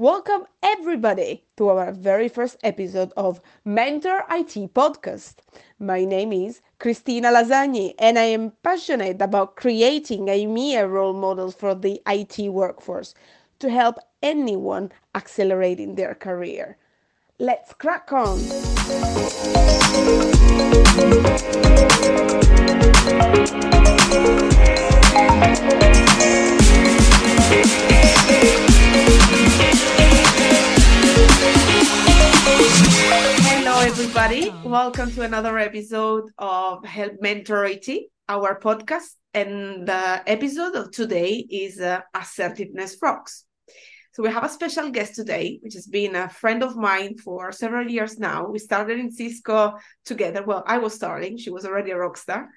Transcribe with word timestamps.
Welcome, 0.00 0.44
everybody, 0.62 1.42
to 1.56 1.70
our 1.70 1.90
very 1.90 2.28
first 2.28 2.56
episode 2.62 3.12
of 3.16 3.40
Mentor 3.64 4.22
IT 4.30 4.72
Podcast. 4.72 5.38
My 5.80 6.04
name 6.04 6.32
is 6.32 6.60
Cristina 6.78 7.32
Lasagni, 7.32 7.94
and 7.98 8.16
I 8.16 8.26
am 8.26 8.52
passionate 8.62 9.20
about 9.20 9.56
creating 9.56 10.28
a 10.28 10.46
mere 10.46 10.86
role 10.86 11.14
model 11.14 11.50
for 11.50 11.74
the 11.74 12.00
IT 12.06 12.38
workforce 12.48 13.12
to 13.58 13.70
help 13.70 13.96
anyone 14.22 14.92
accelerating 15.16 15.96
their 15.96 16.14
career. 16.14 16.76
Let's 17.40 17.74
crack 17.74 18.12
on! 18.12 18.38
Hello, 32.70 33.80
everybody. 33.80 34.52
Welcome 34.62 35.10
to 35.12 35.22
another 35.22 35.58
episode 35.58 36.24
of 36.36 36.84
Help 36.84 37.14
Mentor 37.20 37.64
IT, 37.64 38.10
our 38.28 38.60
podcast. 38.60 39.14
And 39.32 39.88
the 39.88 40.22
episode 40.26 40.74
of 40.74 40.90
today 40.90 41.46
is 41.48 41.80
uh, 41.80 42.00
Assertiveness 42.14 42.98
Rocks. 43.00 43.46
So 44.12 44.22
we 44.22 44.30
have 44.30 44.44
a 44.44 44.50
special 44.50 44.90
guest 44.90 45.14
today, 45.14 45.58
which 45.62 45.74
has 45.74 45.86
been 45.86 46.14
a 46.14 46.28
friend 46.28 46.62
of 46.62 46.76
mine 46.76 47.16
for 47.16 47.52
several 47.52 47.88
years 47.88 48.18
now. 48.18 48.48
We 48.48 48.58
started 48.58 48.98
in 48.98 49.12
Cisco 49.12 49.78
together. 50.04 50.42
Well, 50.44 50.62
I 50.66 50.76
was 50.78 50.94
starting; 50.94 51.38
she 51.38 51.50
was 51.50 51.64
already 51.64 51.92
a 51.92 51.98
rock 51.98 52.18
star, 52.18 52.48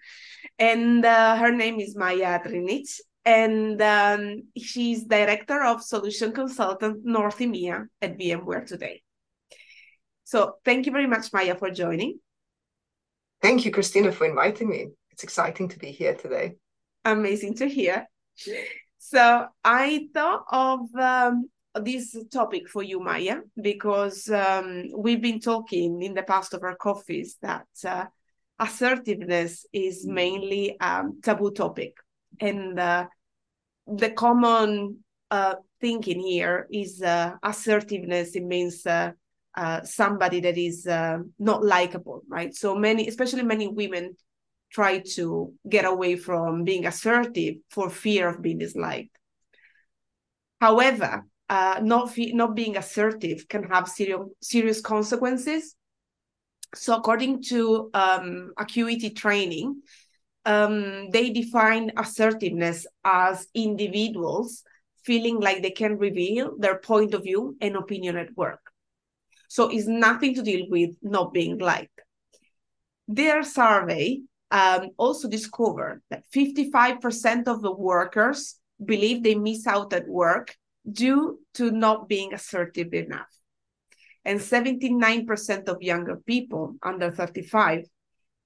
and 0.59 1.05
uh, 1.05 1.37
her 1.37 1.51
name 1.53 1.79
is 1.79 1.95
Maja 1.95 2.39
Trninic, 2.39 2.89
and 3.23 3.81
um, 3.81 4.43
she's 4.57 5.05
director 5.05 5.63
of 5.63 5.81
solution 5.81 6.33
consultant 6.33 7.05
North 7.05 7.39
EMEA 7.39 7.85
at 8.01 8.17
VMware 8.17 8.65
today. 8.65 9.03
So 10.31 10.55
thank 10.63 10.85
you 10.85 10.93
very 10.93 11.07
much, 11.07 11.33
Maja, 11.33 11.55
for 11.55 11.69
joining. 11.71 12.17
Thank 13.41 13.65
you, 13.65 13.71
Cristina, 13.71 14.13
for 14.13 14.25
inviting 14.25 14.69
me. 14.69 14.87
It's 15.11 15.25
exciting 15.25 15.67
to 15.67 15.77
be 15.77 15.91
here 15.91 16.15
today. 16.15 16.53
Amazing 17.03 17.55
to 17.55 17.67
hear. 17.67 18.07
So 18.97 19.47
I 19.61 20.07
thought 20.13 20.45
of 20.49 20.79
um, 20.95 21.49
this 21.75 22.15
topic 22.31 22.69
for 22.69 22.81
you, 22.81 23.01
Maja, 23.01 23.41
because 23.61 24.29
um, 24.29 24.85
we've 24.95 25.21
been 25.21 25.41
talking 25.41 26.01
in 26.01 26.13
the 26.13 26.23
past 26.23 26.53
over 26.53 26.75
coffees 26.75 27.35
that 27.41 27.67
uh, 27.85 28.05
assertiveness 28.57 29.65
is 29.73 30.05
mm. 30.07 30.13
mainly 30.13 30.77
a 30.79 30.99
um, 30.99 31.19
taboo 31.21 31.51
topic. 31.51 31.97
And 32.39 32.79
uh, 32.79 33.07
the 33.85 34.11
common 34.11 34.99
uh, 35.29 35.55
thinking 35.81 36.21
here 36.21 36.67
is 36.71 37.01
uh, 37.01 37.33
assertiveness, 37.43 38.33
it 38.37 38.45
means 38.45 38.87
uh, 39.55 39.61
uh, 39.61 39.83
somebody 39.83 40.39
that 40.41 40.57
is 40.57 40.85
not 40.85 41.63
likable, 41.63 42.23
right? 42.27 42.55
So 42.55 42.75
many, 42.75 43.07
especially 43.07 43.43
many 43.43 43.67
women, 43.67 44.15
try 44.71 44.99
to 45.15 45.53
get 45.69 45.85
away 45.85 46.15
from 46.15 46.63
being 46.63 46.85
assertive 46.85 47.55
for 47.69 47.89
fear 47.89 48.29
of 48.29 48.41
being 48.41 48.57
disliked. 48.57 49.17
However, 50.61 51.25
uh, 51.49 51.81
not 51.83 52.13
fe- 52.13 52.31
not 52.31 52.55
being 52.55 52.77
assertive 52.77 53.47
can 53.49 53.63
have 53.63 53.89
serious 53.89 54.21
serious 54.41 54.79
consequences. 54.79 55.75
So, 56.73 56.95
according 56.95 57.43
to 57.49 57.89
um, 57.93 58.53
Acuity 58.57 59.09
Training, 59.09 59.81
um, 60.45 61.09
they 61.09 61.31
define 61.31 61.91
assertiveness 61.97 62.87
as 63.03 63.47
individuals 63.53 64.63
feeling 65.03 65.41
like 65.41 65.61
they 65.61 65.71
can 65.71 65.97
reveal 65.97 66.55
their 66.57 66.77
point 66.77 67.13
of 67.13 67.23
view 67.23 67.57
and 67.59 67.75
opinion 67.75 68.15
at 68.15 68.35
work. 68.37 68.70
So, 69.51 69.67
it's 69.67 69.85
nothing 69.85 70.33
to 70.35 70.43
deal 70.43 70.65
with 70.69 70.91
not 71.01 71.33
being 71.33 71.57
liked. 71.57 71.99
Their 73.09 73.43
survey 73.43 74.21
um, 74.49 74.91
also 74.95 75.27
discovered 75.27 76.01
that 76.09 76.23
55% 76.33 77.49
of 77.49 77.61
the 77.61 77.73
workers 77.73 78.55
believe 78.83 79.23
they 79.23 79.35
miss 79.35 79.67
out 79.67 79.91
at 79.91 80.07
work 80.07 80.55
due 80.89 81.39
to 81.55 81.69
not 81.69 82.07
being 82.07 82.33
assertive 82.33 82.93
enough. 82.93 83.27
And 84.23 84.39
79% 84.39 85.67
of 85.67 85.81
younger 85.81 86.15
people 86.15 86.77
under 86.81 87.11
35 87.11 87.87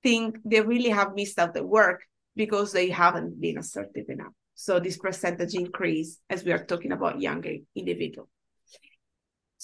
think 0.02 0.40
they 0.44 0.62
really 0.62 0.90
have 0.90 1.14
missed 1.14 1.38
out 1.38 1.56
at 1.56 1.68
work 1.68 2.04
because 2.36 2.72
they 2.72 2.90
haven't 2.90 3.40
been 3.40 3.60
assertive 3.60 4.10
enough. 4.10 4.34
So 4.56 4.80
this 4.80 4.98
percentage 4.98 5.54
increase 5.54 6.18
as 6.32 6.44
we 6.44 6.52
are 6.52 6.66
talking 6.66 6.94
about 6.94 7.22
younger 7.22 7.58
individuals. 7.76 8.30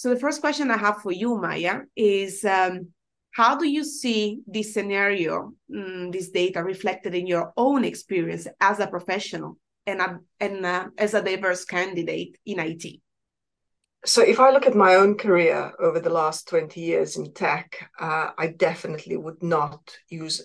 So 0.02 0.08
the 0.08 0.18
first 0.18 0.40
question 0.40 0.68
I 0.72 0.78
have 0.78 1.00
for 1.00 1.12
you, 1.12 1.38
Maja, 1.38 1.82
is 1.94 2.44
um, 2.44 2.88
how 3.30 3.56
do 3.56 3.68
you 3.68 3.84
see 3.84 4.40
this 4.48 4.74
scenario, 4.74 5.52
um, 5.72 6.10
this 6.10 6.30
data 6.30 6.60
reflected 6.64 7.14
in 7.14 7.28
your 7.28 7.52
own 7.56 7.84
experience 7.84 8.48
as 8.60 8.80
a 8.80 8.88
professional 8.88 9.58
and, 9.86 10.00
a, 10.00 10.18
and 10.40 10.66
uh, 10.66 10.88
as 10.98 11.14
a 11.14 11.22
diverse 11.22 11.64
candidate 11.64 12.36
in 12.44 12.58
IT? 12.58 13.00
So, 14.04 14.22
if 14.22 14.40
I 14.40 14.50
look 14.50 14.66
at 14.66 14.74
my 14.74 14.96
own 14.96 15.16
career 15.16 15.72
over 15.78 16.00
the 16.00 16.10
last 16.10 16.48
20 16.48 16.80
years 16.80 17.16
in 17.16 17.32
tech, 17.32 17.88
uh, 18.00 18.30
I 18.36 18.48
definitely 18.48 19.16
would 19.16 19.40
not 19.40 19.96
use 20.08 20.42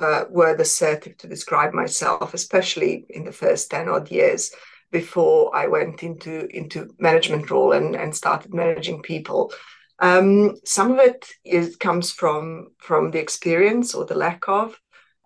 uh, 0.00 0.24
word 0.30 0.60
assertive 0.60 1.16
to 1.18 1.28
describe 1.28 1.72
myself, 1.72 2.34
especially 2.34 3.06
in 3.08 3.22
the 3.22 3.30
first 3.30 3.70
10 3.70 3.88
odd 3.88 4.10
years 4.10 4.50
before 4.90 5.54
I 5.54 5.66
went 5.66 6.02
into, 6.02 6.46
into 6.56 6.94
management 6.98 7.50
role 7.50 7.72
and, 7.72 7.96
and 7.96 8.14
started 8.14 8.54
managing 8.54 9.02
people. 9.02 9.52
Um, 9.98 10.56
some 10.64 10.92
of 10.92 10.98
it 10.98 11.26
is, 11.44 11.76
comes 11.76 12.12
from 12.12 12.68
from 12.78 13.10
the 13.10 13.18
experience 13.18 13.94
or 13.94 14.04
the 14.04 14.14
lack 14.14 14.48
of. 14.48 14.78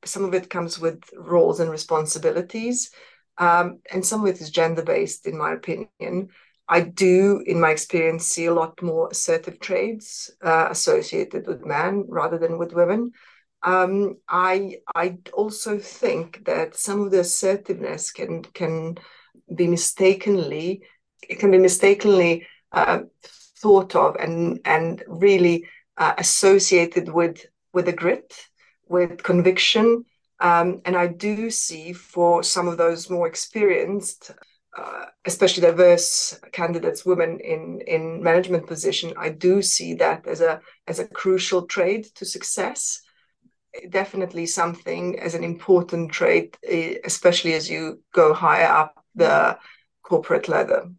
Some 0.04 0.24
of 0.24 0.34
it 0.34 0.48
comes 0.48 0.78
with 0.78 1.02
roles 1.16 1.60
and 1.60 1.70
responsibilities, 1.70 2.90
um, 3.38 3.80
and 3.92 4.06
some 4.06 4.22
of 4.22 4.28
it 4.28 4.40
is 4.40 4.50
gender 4.50 4.82
based, 4.82 5.26
in 5.26 5.36
my 5.36 5.52
opinion. 5.52 6.28
I 6.68 6.82
do, 6.82 7.42
in 7.44 7.60
my 7.60 7.70
experience, 7.70 8.26
see 8.26 8.46
a 8.46 8.54
lot 8.54 8.80
more 8.80 9.08
assertive 9.10 9.58
traits 9.58 10.30
uh, 10.40 10.68
associated 10.70 11.48
with 11.48 11.66
men 11.66 12.04
rather 12.08 12.38
than 12.38 12.56
with 12.56 12.72
women. 12.72 13.10
Um, 13.62 14.18
I 14.28 14.76
I 14.94 15.18
also 15.32 15.78
think 15.78 16.44
that 16.46 16.76
some 16.76 17.02
of 17.02 17.10
the 17.10 17.20
assertiveness 17.20 18.12
can 18.12 18.42
can 18.42 18.98
be 19.54 19.66
mistakenly 19.66 20.82
it 21.28 21.38
can 21.38 21.50
be 21.50 21.58
mistakenly 21.58 22.46
uh, 22.72 23.00
thought 23.58 23.94
of 23.94 24.16
and 24.16 24.60
and 24.64 25.02
really 25.06 25.66
uh, 25.96 26.14
associated 26.18 27.08
with 27.08 27.46
with 27.72 27.88
a 27.88 27.92
grit, 27.92 28.34
with 28.88 29.22
conviction. 29.22 30.04
Um, 30.40 30.80
and 30.84 30.96
I 30.96 31.06
do 31.06 31.50
see 31.50 31.92
for 31.92 32.42
some 32.42 32.66
of 32.66 32.78
those 32.78 33.10
more 33.10 33.26
experienced, 33.26 34.30
uh, 34.76 35.04
especially 35.26 35.60
diverse 35.62 36.40
candidates, 36.52 37.04
women 37.04 37.38
in 37.40 37.80
in 37.86 38.22
management 38.22 38.66
position, 38.66 39.12
I 39.16 39.30
do 39.30 39.62
see 39.62 39.94
that 39.94 40.26
as 40.26 40.40
a 40.40 40.60
as 40.86 40.98
a 40.98 41.06
crucial 41.06 41.66
trait 41.66 42.14
to 42.16 42.24
success. 42.24 43.02
Definitely 43.88 44.46
something 44.46 45.20
as 45.20 45.34
an 45.34 45.44
important 45.44 46.10
trait, 46.10 46.58
especially 47.04 47.52
as 47.54 47.70
you 47.70 48.02
go 48.12 48.34
higher 48.34 48.66
up 48.66 48.99
the 49.14 49.58
corporate 50.02 50.48
ladder. 50.48 50.90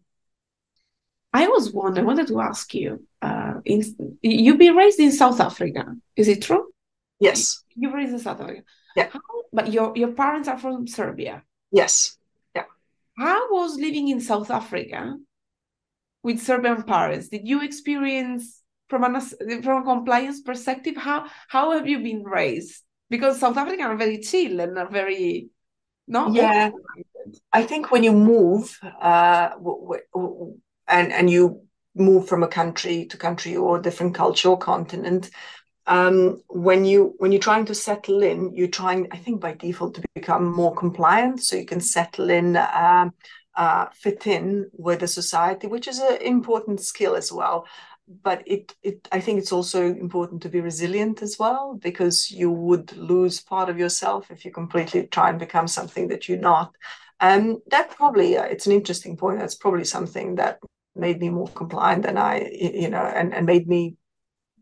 I 1.32 1.48
was 1.48 1.72
wondering, 1.72 2.04
I 2.04 2.06
wanted 2.06 2.28
to 2.28 2.40
ask 2.40 2.74
you, 2.74 3.06
uh, 3.22 3.54
in, 3.64 3.82
you've 4.20 4.58
been 4.58 4.76
raised 4.76 5.00
in 5.00 5.12
South 5.12 5.40
Africa, 5.40 5.96
is 6.14 6.28
it 6.28 6.42
true? 6.42 6.72
Yes. 7.20 7.62
You 7.74 7.90
were 7.90 7.96
raised 7.96 8.12
in 8.12 8.18
South 8.18 8.40
Africa. 8.40 8.62
Yeah. 8.94 9.08
How, 9.12 9.20
but 9.52 9.72
your, 9.72 9.92
your 9.96 10.12
parents 10.12 10.48
are 10.48 10.58
from 10.58 10.86
Serbia. 10.86 11.42
Yes. 11.70 12.18
Yeah. 12.54 12.64
How 13.16 13.50
was 13.50 13.76
living 13.76 14.08
in 14.08 14.20
South 14.20 14.50
Africa 14.50 15.16
with 16.22 16.40
Serbian 16.40 16.82
parents? 16.82 17.28
Did 17.28 17.48
you 17.48 17.62
experience 17.62 18.62
from 18.88 19.04
a 19.04 19.20
from 19.62 19.82
a 19.82 19.84
compliance 19.84 20.42
perspective? 20.42 20.96
How 20.96 21.26
how 21.48 21.72
have 21.72 21.88
you 21.88 22.00
been 22.00 22.24
raised? 22.24 22.82
Because 23.08 23.40
South 23.40 23.56
Africa 23.56 23.84
are 23.84 23.96
very 23.96 24.18
chill 24.18 24.60
and 24.60 24.76
are 24.78 24.90
very 24.90 25.48
not 26.06 26.34
yeah. 26.34 26.70
I 27.52 27.62
think 27.64 27.90
when 27.90 28.02
you 28.02 28.12
move, 28.12 28.78
uh, 29.00 29.50
w- 29.50 29.98
w- 30.14 30.58
and 30.88 31.12
and 31.12 31.30
you 31.30 31.62
move 31.94 32.28
from 32.28 32.42
a 32.42 32.48
country 32.48 33.06
to 33.06 33.16
country 33.16 33.56
or 33.56 33.78
a 33.78 33.82
different 33.82 34.14
culture 34.14 34.48
or 34.48 34.58
continent 34.58 35.30
um, 35.86 36.42
when 36.48 36.84
you 36.84 37.14
when 37.18 37.32
you're 37.32 37.40
trying 37.40 37.66
to 37.66 37.74
settle 37.74 38.22
in 38.22 38.54
you're 38.54 38.68
trying 38.68 39.08
i 39.12 39.16
think 39.16 39.40
by 39.40 39.52
default 39.54 39.94
to 39.94 40.02
become 40.14 40.44
more 40.44 40.74
compliant. 40.74 41.42
So 41.42 41.56
you 41.56 41.66
can 41.66 41.80
settle 41.80 42.30
in 42.30 42.56
um, 42.56 43.12
uh, 43.56 43.86
fit 43.92 44.26
in 44.26 44.70
with 44.72 45.00
the 45.00 45.08
society 45.08 45.66
which 45.66 45.88
is 45.88 45.98
an 45.98 46.16
important 46.22 46.80
skill 46.80 47.14
as 47.16 47.32
well. 47.32 47.66
But 48.22 48.42
it, 48.46 48.74
it 48.82 49.08
i 49.12 49.20
think 49.20 49.38
it's 49.38 49.52
also 49.52 49.86
important 49.86 50.42
to 50.42 50.48
be 50.48 50.60
resilient 50.60 51.22
as 51.22 51.38
well 51.38 51.78
because 51.80 52.30
you 52.30 52.50
would 52.50 52.96
lose 52.96 53.40
part 53.40 53.68
of 53.68 53.78
yourself 53.78 54.30
if 54.30 54.44
you 54.44 54.50
completely 54.50 55.06
try 55.06 55.30
and 55.30 55.38
become 55.38 55.68
something 55.68 56.08
that 56.08 56.28
you're 56.28 56.38
not 56.38 56.74
um, 57.22 57.62
that 57.68 57.90
probably 57.90 58.36
uh, 58.36 58.42
it's 58.42 58.66
an 58.66 58.72
interesting 58.72 59.16
point 59.16 59.38
that's 59.38 59.54
probably 59.54 59.84
something 59.84 60.34
that 60.34 60.58
made 60.94 61.20
me 61.20 61.30
more 61.30 61.48
compliant 61.48 62.02
than 62.02 62.18
I, 62.18 62.50
you 62.50 62.90
know, 62.90 63.02
and, 63.02 63.32
and 63.32 63.46
made 63.46 63.66
me 63.66 63.96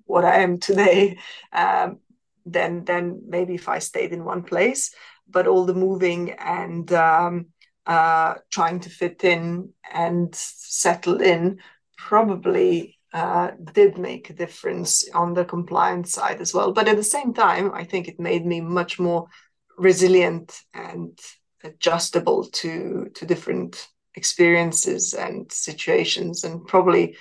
what 0.05 0.25
I 0.25 0.43
am 0.43 0.59
today, 0.59 1.19
um, 1.53 1.99
then 2.45 2.85
then 2.85 3.23
maybe 3.27 3.55
if 3.55 3.69
I 3.69 3.79
stayed 3.79 4.13
in 4.13 4.25
one 4.25 4.43
place, 4.43 4.95
but 5.29 5.47
all 5.47 5.65
the 5.65 5.75
moving 5.75 6.33
and 6.33 6.93
um, 6.93 7.47
uh, 7.87 8.35
trying 8.51 8.81
to 8.81 8.91
fit 8.91 9.25
in 9.25 9.73
and 9.93 10.35
settle 10.35 11.21
in 11.23 11.61
probably 11.97 12.99
uh, 13.13 13.53
did 13.73 13.99
make 13.99 14.31
a 14.31 14.35
difference 14.35 15.09
on 15.15 15.35
the 15.35 15.45
compliance 15.45 16.13
side 16.13 16.41
as 16.41 16.53
well. 16.53 16.73
But 16.73 16.89
at 16.89 16.97
the 16.97 17.03
same 17.03 17.33
time, 17.33 17.73
I 17.73 17.85
think 17.85 18.07
it 18.07 18.21
made 18.21 18.45
me 18.45 18.61
much 18.61 18.99
more 18.99 19.29
resilient 19.79 20.61
and 20.75 21.19
adjustable 21.65 22.45
to 22.45 23.11
to 23.15 23.27
different 23.27 23.89
experiences 24.15 25.15
and 25.15 25.51
situations, 25.53 26.45
and 26.45 26.67
probably 26.67 27.17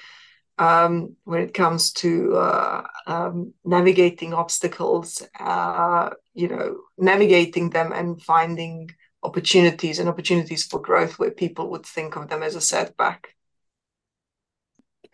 um, 0.59 1.15
when 1.24 1.41
it 1.41 1.53
comes 1.53 1.94
to 1.94 2.36
uh, 2.36 2.83
um, 3.07 3.53
navigating 3.63 4.33
obstacles, 4.33 5.24
uh, 5.39 6.09
you 6.33 6.50
know, 6.50 6.81
navigating 6.97 7.69
them 7.69 7.94
and 7.94 8.21
finding 8.21 8.89
opportunities 9.24 10.00
and 10.00 10.09
opportunities 10.09 10.65
for 10.65 10.81
growth 10.81 11.18
where 11.18 11.31
people 11.31 11.69
would 11.71 11.85
think 11.85 12.15
of 12.15 12.27
them 12.27 12.44
as 12.44 12.56
a 12.56 12.62
setback. 12.62 13.35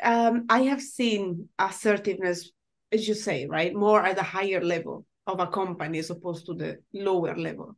Um, 0.01 0.45
I 0.50 0.63
have 0.63 0.81
seen 0.81 1.50
assertiveness, 1.60 2.51
as 2.92 3.07
you 3.07 3.13
say, 3.13 3.45
right, 3.45 3.74
more 3.74 4.04
at 4.04 4.18
a 4.18 4.24
higher 4.24 4.63
level 4.63 5.06
of 5.28 5.39
a 5.39 5.48
company 5.48 6.00
as 6.00 6.10
opposed 6.10 6.45
to 6.48 6.54
the 6.54 6.80
lower 6.94 7.36
level. 7.38 7.78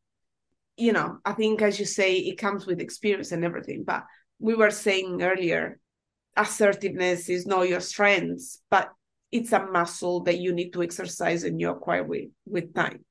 You 0.78 0.94
know, 0.94 1.18
I 1.26 1.34
think, 1.34 1.62
as 1.62 1.80
you 1.80 1.86
say, 1.86 2.16
it 2.16 2.38
comes 2.38 2.66
with 2.66 2.80
experience 2.80 3.32
and 3.32 3.44
everything. 3.44 3.84
But 3.84 4.06
we 4.40 4.54
were 4.56 4.72
saying 4.72 5.22
earlier, 5.22 5.80
assertiveness 6.36 7.30
is 7.30 7.46
not 7.46 7.68
your 7.68 7.80
strengths, 7.80 8.62
but 8.70 8.90
it's 9.32 9.52
a 9.52 9.66
muscle 9.66 10.22
that 10.24 10.38
you 10.38 10.54
need 10.54 10.72
to 10.74 10.84
exercise 10.84 11.44
and 11.44 11.60
you 11.60 11.70
acquire 11.72 12.04
with, 12.04 12.30
with 12.46 12.74
time 12.74 13.04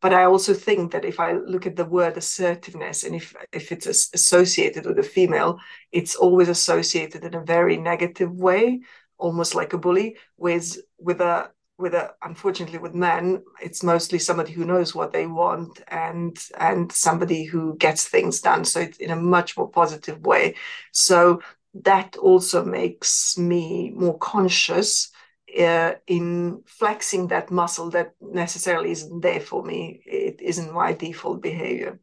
but 0.00 0.14
I 0.14 0.24
also 0.24 0.54
think 0.54 0.92
that 0.92 1.04
if 1.04 1.20
I 1.20 1.32
look 1.32 1.66
at 1.66 1.76
the 1.76 1.84
word 1.84 2.16
assertiveness 2.16 3.04
and 3.04 3.14
if 3.14 3.34
if 3.52 3.70
it's 3.70 3.86
associated 3.86 4.86
with 4.86 4.98
a 4.98 5.02
female, 5.02 5.58
it's 5.92 6.16
always 6.16 6.48
associated 6.48 7.24
in 7.24 7.34
a 7.34 7.44
very 7.44 7.76
negative 7.76 8.32
way, 8.32 8.80
almost 9.18 9.54
like 9.54 9.72
a 9.74 9.78
bully. 9.78 10.16
With 10.38 10.78
with 10.98 11.20
a 11.20 11.50
with 11.80 11.94
a 11.94 12.14
unfortunately 12.22 12.78
with 12.78 12.94
men, 12.94 13.42
it's 13.60 13.82
mostly 13.82 14.18
somebody 14.18 14.52
who 14.52 14.64
knows 14.64 14.94
what 14.94 15.12
they 15.12 15.26
want 15.26 15.80
and 15.88 16.38
and 16.58 16.92
somebody 16.92 17.44
who 17.44 17.76
gets 17.76 18.06
things 18.06 18.40
done. 18.40 18.64
So 18.64 18.80
it's 18.80 18.98
in 18.98 19.10
a 19.10 19.16
much 19.16 19.56
more 19.56 19.68
positive 19.68 20.20
way. 20.20 20.56
So 20.92 21.40
that 21.82 22.16
also 22.16 22.64
makes 22.64 23.38
me 23.38 23.90
more 23.94 24.18
conscious 24.18 25.10
uh, 25.58 25.92
in 26.06 26.62
flexing 26.66 27.28
that 27.28 27.50
muscle 27.50 27.90
that 27.90 28.12
necessarily 28.20 28.90
isn't 28.90 29.20
there 29.20 29.40
for 29.40 29.64
me. 29.64 30.02
It 30.06 30.40
isn't 30.40 30.72
my 30.72 30.92
default 30.92 31.42
behavior. 31.42 31.98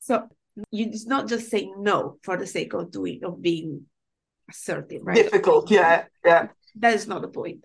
So 0.00 0.28
you 0.70 0.86
it's 0.86 1.06
not 1.06 1.28
just 1.28 1.50
say 1.50 1.70
no 1.76 2.18
for 2.22 2.36
the 2.36 2.46
sake 2.46 2.74
of 2.74 2.90
doing 2.90 3.24
of 3.24 3.40
being 3.40 3.86
assertive, 4.50 5.02
right? 5.04 5.16
Difficult, 5.16 5.70
yeah, 5.70 6.04
yeah. 6.24 6.48
That 6.76 6.94
is 6.94 7.06
not 7.06 7.22
the 7.22 7.28
point. 7.28 7.64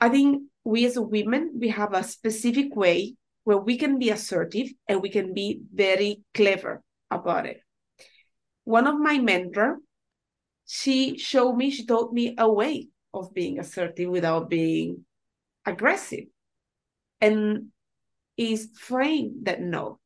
I 0.00 0.08
think 0.08 0.44
we 0.64 0.86
as 0.86 0.98
women 0.98 1.52
we 1.58 1.68
have 1.68 1.92
a 1.92 2.02
specific 2.02 2.74
way 2.74 3.16
where 3.44 3.58
we 3.58 3.76
can 3.76 3.98
be 3.98 4.10
assertive 4.10 4.68
and 4.88 5.02
we 5.02 5.10
can 5.10 5.34
be 5.34 5.62
very 5.72 6.22
clever 6.34 6.82
about 7.10 7.46
it. 7.46 7.60
One 8.64 8.86
of 8.86 8.98
my 8.98 9.18
mentor, 9.18 9.78
she 10.66 11.18
showed 11.18 11.54
me, 11.54 11.70
she 11.70 11.86
taught 11.86 12.12
me 12.12 12.34
a 12.38 12.50
way 12.50 12.88
of 13.12 13.34
being 13.34 13.58
assertive 13.58 14.08
without 14.08 14.48
being 14.48 15.04
aggressive. 15.66 16.24
And 17.20 17.68
is 18.36 18.68
frame 18.74 19.40
that 19.42 19.60
no 19.60 20.00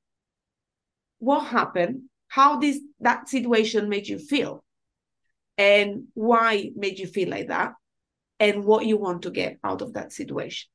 what 1.18 1.46
happened? 1.46 2.02
How 2.28 2.58
this 2.58 2.80
that 3.00 3.28
situation 3.28 3.88
made 3.88 4.08
you 4.08 4.18
feel? 4.18 4.64
And 5.56 6.08
why 6.14 6.70
made 6.74 6.98
you 6.98 7.06
feel 7.06 7.30
like 7.30 7.48
that 7.48 7.72
and 8.40 8.64
what 8.64 8.86
you 8.86 8.96
want 8.96 9.22
to 9.22 9.30
get 9.30 9.58
out 9.64 9.82
of 9.82 9.94
that 9.94 10.12
situation 10.12 10.68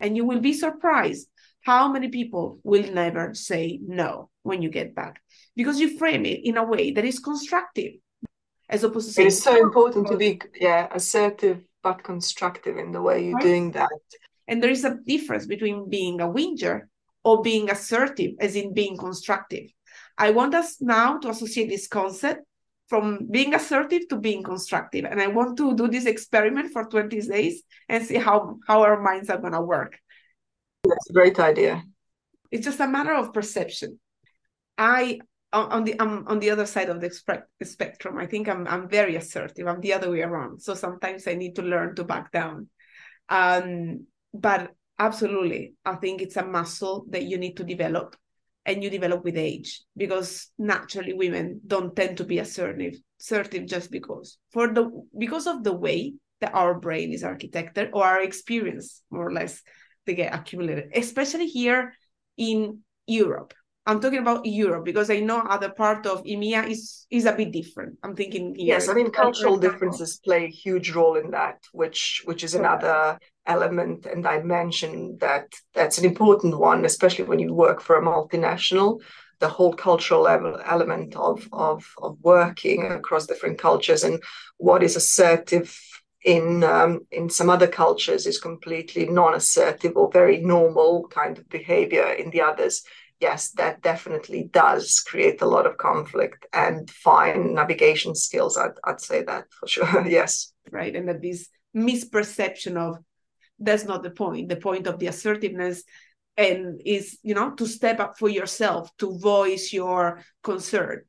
and 0.00 0.16
you 0.16 0.24
will 0.24 0.40
be 0.40 0.52
surprised 0.52 1.28
how 1.62 1.90
many 1.90 2.08
people 2.08 2.58
will 2.62 2.92
never 2.92 3.34
say 3.34 3.78
no 3.86 4.28
when 4.42 4.62
you 4.62 4.68
get 4.68 4.94
back 4.94 5.20
because 5.56 5.80
you 5.80 5.96
frame 5.98 6.26
it 6.26 6.40
in 6.44 6.56
a 6.56 6.64
way 6.64 6.90
that 6.90 7.04
is 7.04 7.18
constructive 7.18 7.92
as 8.68 8.82
opposed 8.82 9.08
to 9.08 9.12
saying 9.12 9.28
it's 9.28 9.42
so 9.42 9.62
important 9.62 10.06
to 10.06 10.16
be 10.16 10.40
yeah 10.60 10.88
assertive 10.92 11.62
but 11.84 12.02
constructive 12.02 12.78
in 12.78 12.90
the 12.90 13.00
way 13.00 13.26
you're 13.26 13.34
right. 13.34 13.44
doing 13.44 13.70
that. 13.72 13.90
And 14.48 14.60
there 14.60 14.70
is 14.70 14.84
a 14.84 14.98
difference 15.06 15.46
between 15.46 15.88
being 15.88 16.20
a 16.20 16.28
whinger 16.28 16.88
or 17.22 17.42
being 17.42 17.70
assertive, 17.70 18.32
as 18.40 18.56
in 18.56 18.74
being 18.74 18.96
constructive. 18.96 19.66
I 20.18 20.30
want 20.30 20.54
us 20.54 20.80
now 20.80 21.18
to 21.18 21.28
associate 21.28 21.68
this 21.68 21.86
concept 21.86 22.40
from 22.88 23.26
being 23.30 23.54
assertive 23.54 24.08
to 24.08 24.16
being 24.16 24.42
constructive. 24.42 25.04
And 25.04 25.20
I 25.20 25.28
want 25.28 25.56
to 25.58 25.74
do 25.74 25.88
this 25.88 26.06
experiment 26.06 26.72
for 26.72 26.84
20 26.84 27.20
days 27.22 27.62
and 27.88 28.04
see 28.04 28.16
how, 28.16 28.58
how 28.66 28.82
our 28.82 29.00
minds 29.00 29.30
are 29.30 29.38
going 29.38 29.54
to 29.54 29.62
work. 29.62 29.98
That's 30.84 31.10
a 31.10 31.12
great 31.12 31.40
idea. 31.40 31.82
It's 32.50 32.64
just 32.64 32.80
a 32.80 32.86
matter 32.86 33.14
of 33.14 33.32
perception. 33.32 33.98
I 34.76 35.20
on 35.54 35.84
the 35.84 36.00
I'm 36.00 36.26
on 36.26 36.40
the 36.40 36.50
other 36.50 36.66
side 36.66 36.88
of 36.88 37.00
the 37.00 37.10
spectrum. 37.62 38.18
I 38.18 38.26
think 38.26 38.48
I'm 38.48 38.66
I'm 38.66 38.88
very 38.88 39.16
assertive. 39.16 39.66
I'm 39.66 39.80
the 39.80 39.92
other 39.92 40.10
way 40.10 40.22
around. 40.22 40.60
So 40.60 40.74
sometimes 40.74 41.26
I 41.28 41.34
need 41.34 41.54
to 41.56 41.62
learn 41.62 41.94
to 41.96 42.04
back 42.04 42.32
down. 42.32 42.68
Um, 43.28 44.06
but 44.32 44.72
absolutely, 44.98 45.74
I 45.84 45.94
think 45.96 46.22
it's 46.22 46.36
a 46.36 46.44
muscle 46.44 47.06
that 47.10 47.22
you 47.22 47.38
need 47.38 47.56
to 47.58 47.64
develop, 47.64 48.16
and 48.66 48.82
you 48.82 48.90
develop 48.90 49.24
with 49.24 49.36
age 49.36 49.82
because 49.96 50.50
naturally 50.58 51.12
women 51.12 51.60
don't 51.66 51.94
tend 51.94 52.16
to 52.18 52.24
be 52.24 52.38
assertive, 52.38 52.94
assertive 53.20 53.66
just 53.66 53.90
because. 53.90 54.38
For 54.52 54.72
the 54.72 54.90
because 55.16 55.46
of 55.46 55.64
the 55.64 55.72
way 55.72 56.14
that 56.40 56.54
our 56.54 56.78
brain 56.78 57.12
is 57.12 57.22
architected 57.22 57.90
or 57.92 58.04
our 58.04 58.22
experience 58.22 59.02
more 59.10 59.28
or 59.28 59.32
less 59.32 59.62
they 60.06 60.14
get 60.14 60.34
accumulated, 60.34 60.90
especially 60.94 61.46
here 61.46 61.94
in 62.36 62.80
Europe 63.06 63.54
I'm 63.86 64.00
talking 64.00 64.20
about 64.20 64.46
Europe 64.46 64.84
because 64.84 65.10
I 65.10 65.20
know 65.20 65.40
other 65.40 65.68
part 65.68 66.06
of 66.06 66.24
EMEA 66.24 66.70
is 66.70 67.06
is 67.10 67.26
a 67.26 67.32
bit 67.32 67.52
different. 67.52 67.98
I'm 68.02 68.16
thinking 68.16 68.54
here. 68.54 68.74
Yes, 68.74 68.88
I 68.88 68.94
mean 68.94 69.10
cultural 69.10 69.58
differences 69.58 70.20
play 70.24 70.44
a 70.44 70.48
huge 70.48 70.92
role 70.92 71.16
in 71.16 71.30
that, 71.32 71.58
which 71.72 72.22
which 72.24 72.44
is 72.44 72.54
another 72.54 73.18
element. 73.46 74.06
And 74.06 74.22
dimension 74.22 75.18
that 75.20 75.48
that's 75.74 75.98
an 75.98 76.06
important 76.06 76.58
one, 76.58 76.86
especially 76.86 77.24
when 77.24 77.38
you 77.38 77.52
work 77.52 77.82
for 77.82 77.96
a 77.96 78.02
multinational. 78.02 79.00
The 79.40 79.48
whole 79.48 79.74
cultural 79.74 80.22
level 80.22 80.58
element 80.64 81.14
of 81.16 81.46
of 81.52 81.84
of 81.98 82.16
working 82.22 82.86
across 82.90 83.26
different 83.26 83.58
cultures 83.58 84.02
and 84.02 84.22
what 84.56 84.82
is 84.82 84.96
assertive 84.96 85.78
in 86.24 86.64
um, 86.64 87.00
in 87.10 87.28
some 87.28 87.50
other 87.50 87.66
cultures 87.66 88.26
is 88.26 88.38
completely 88.38 89.06
non-assertive 89.06 89.94
or 89.94 90.10
very 90.10 90.38
normal 90.38 91.06
kind 91.08 91.36
of 91.36 91.46
behavior 91.50 92.06
in 92.06 92.30
the 92.30 92.40
others 92.40 92.82
yes, 93.20 93.50
that 93.52 93.82
definitely 93.82 94.48
does 94.52 95.00
create 95.00 95.40
a 95.42 95.46
lot 95.46 95.66
of 95.66 95.76
conflict 95.76 96.46
and 96.52 96.90
fine 96.90 97.54
navigation 97.54 98.14
skills. 98.14 98.56
I'd, 98.56 98.78
I'd 98.84 99.00
say 99.00 99.22
that 99.24 99.46
for 99.58 99.66
sure. 99.66 100.06
yes. 100.06 100.52
Right. 100.70 100.94
And 100.94 101.08
that 101.08 101.22
this 101.22 101.48
misperception 101.76 102.76
of 102.76 102.98
that's 103.58 103.84
not 103.84 104.02
the 104.02 104.10
point. 104.10 104.48
The 104.48 104.56
point 104.56 104.86
of 104.86 104.98
the 104.98 105.06
assertiveness 105.06 105.84
and 106.36 106.80
is, 106.84 107.18
you 107.22 107.34
know, 107.34 107.52
to 107.52 107.66
step 107.66 108.00
up 108.00 108.18
for 108.18 108.28
yourself, 108.28 108.90
to 108.98 109.16
voice 109.18 109.72
your 109.72 110.22
concern. 110.42 111.02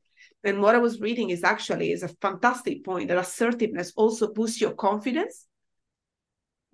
And 0.44 0.62
what 0.62 0.76
I 0.76 0.78
was 0.78 1.00
reading 1.00 1.30
is 1.30 1.42
actually 1.42 1.90
is 1.90 2.04
a 2.04 2.14
fantastic 2.20 2.84
point 2.84 3.08
that 3.08 3.18
assertiveness 3.18 3.92
also 3.96 4.32
boosts 4.32 4.60
your 4.60 4.74
confidence 4.74 5.46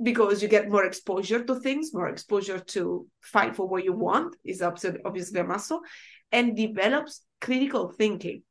because 0.00 0.42
you 0.42 0.49
get 0.49 0.70
more 0.70 0.84
exposure 0.84 1.42
to 1.44 1.61
things, 1.61 1.92
more 1.92 2.08
exposure 2.08 2.58
to 2.58 3.06
fight 3.20 3.56
for 3.56 3.66
what 3.66 3.84
you 3.84 3.92
want 3.92 4.37
is 4.44 4.62
obviously 4.62 5.40
a 5.40 5.44
muscle, 5.44 5.80
and 6.30 6.56
develops 6.56 7.22
critical 7.40 7.92
thinking. 7.92 8.42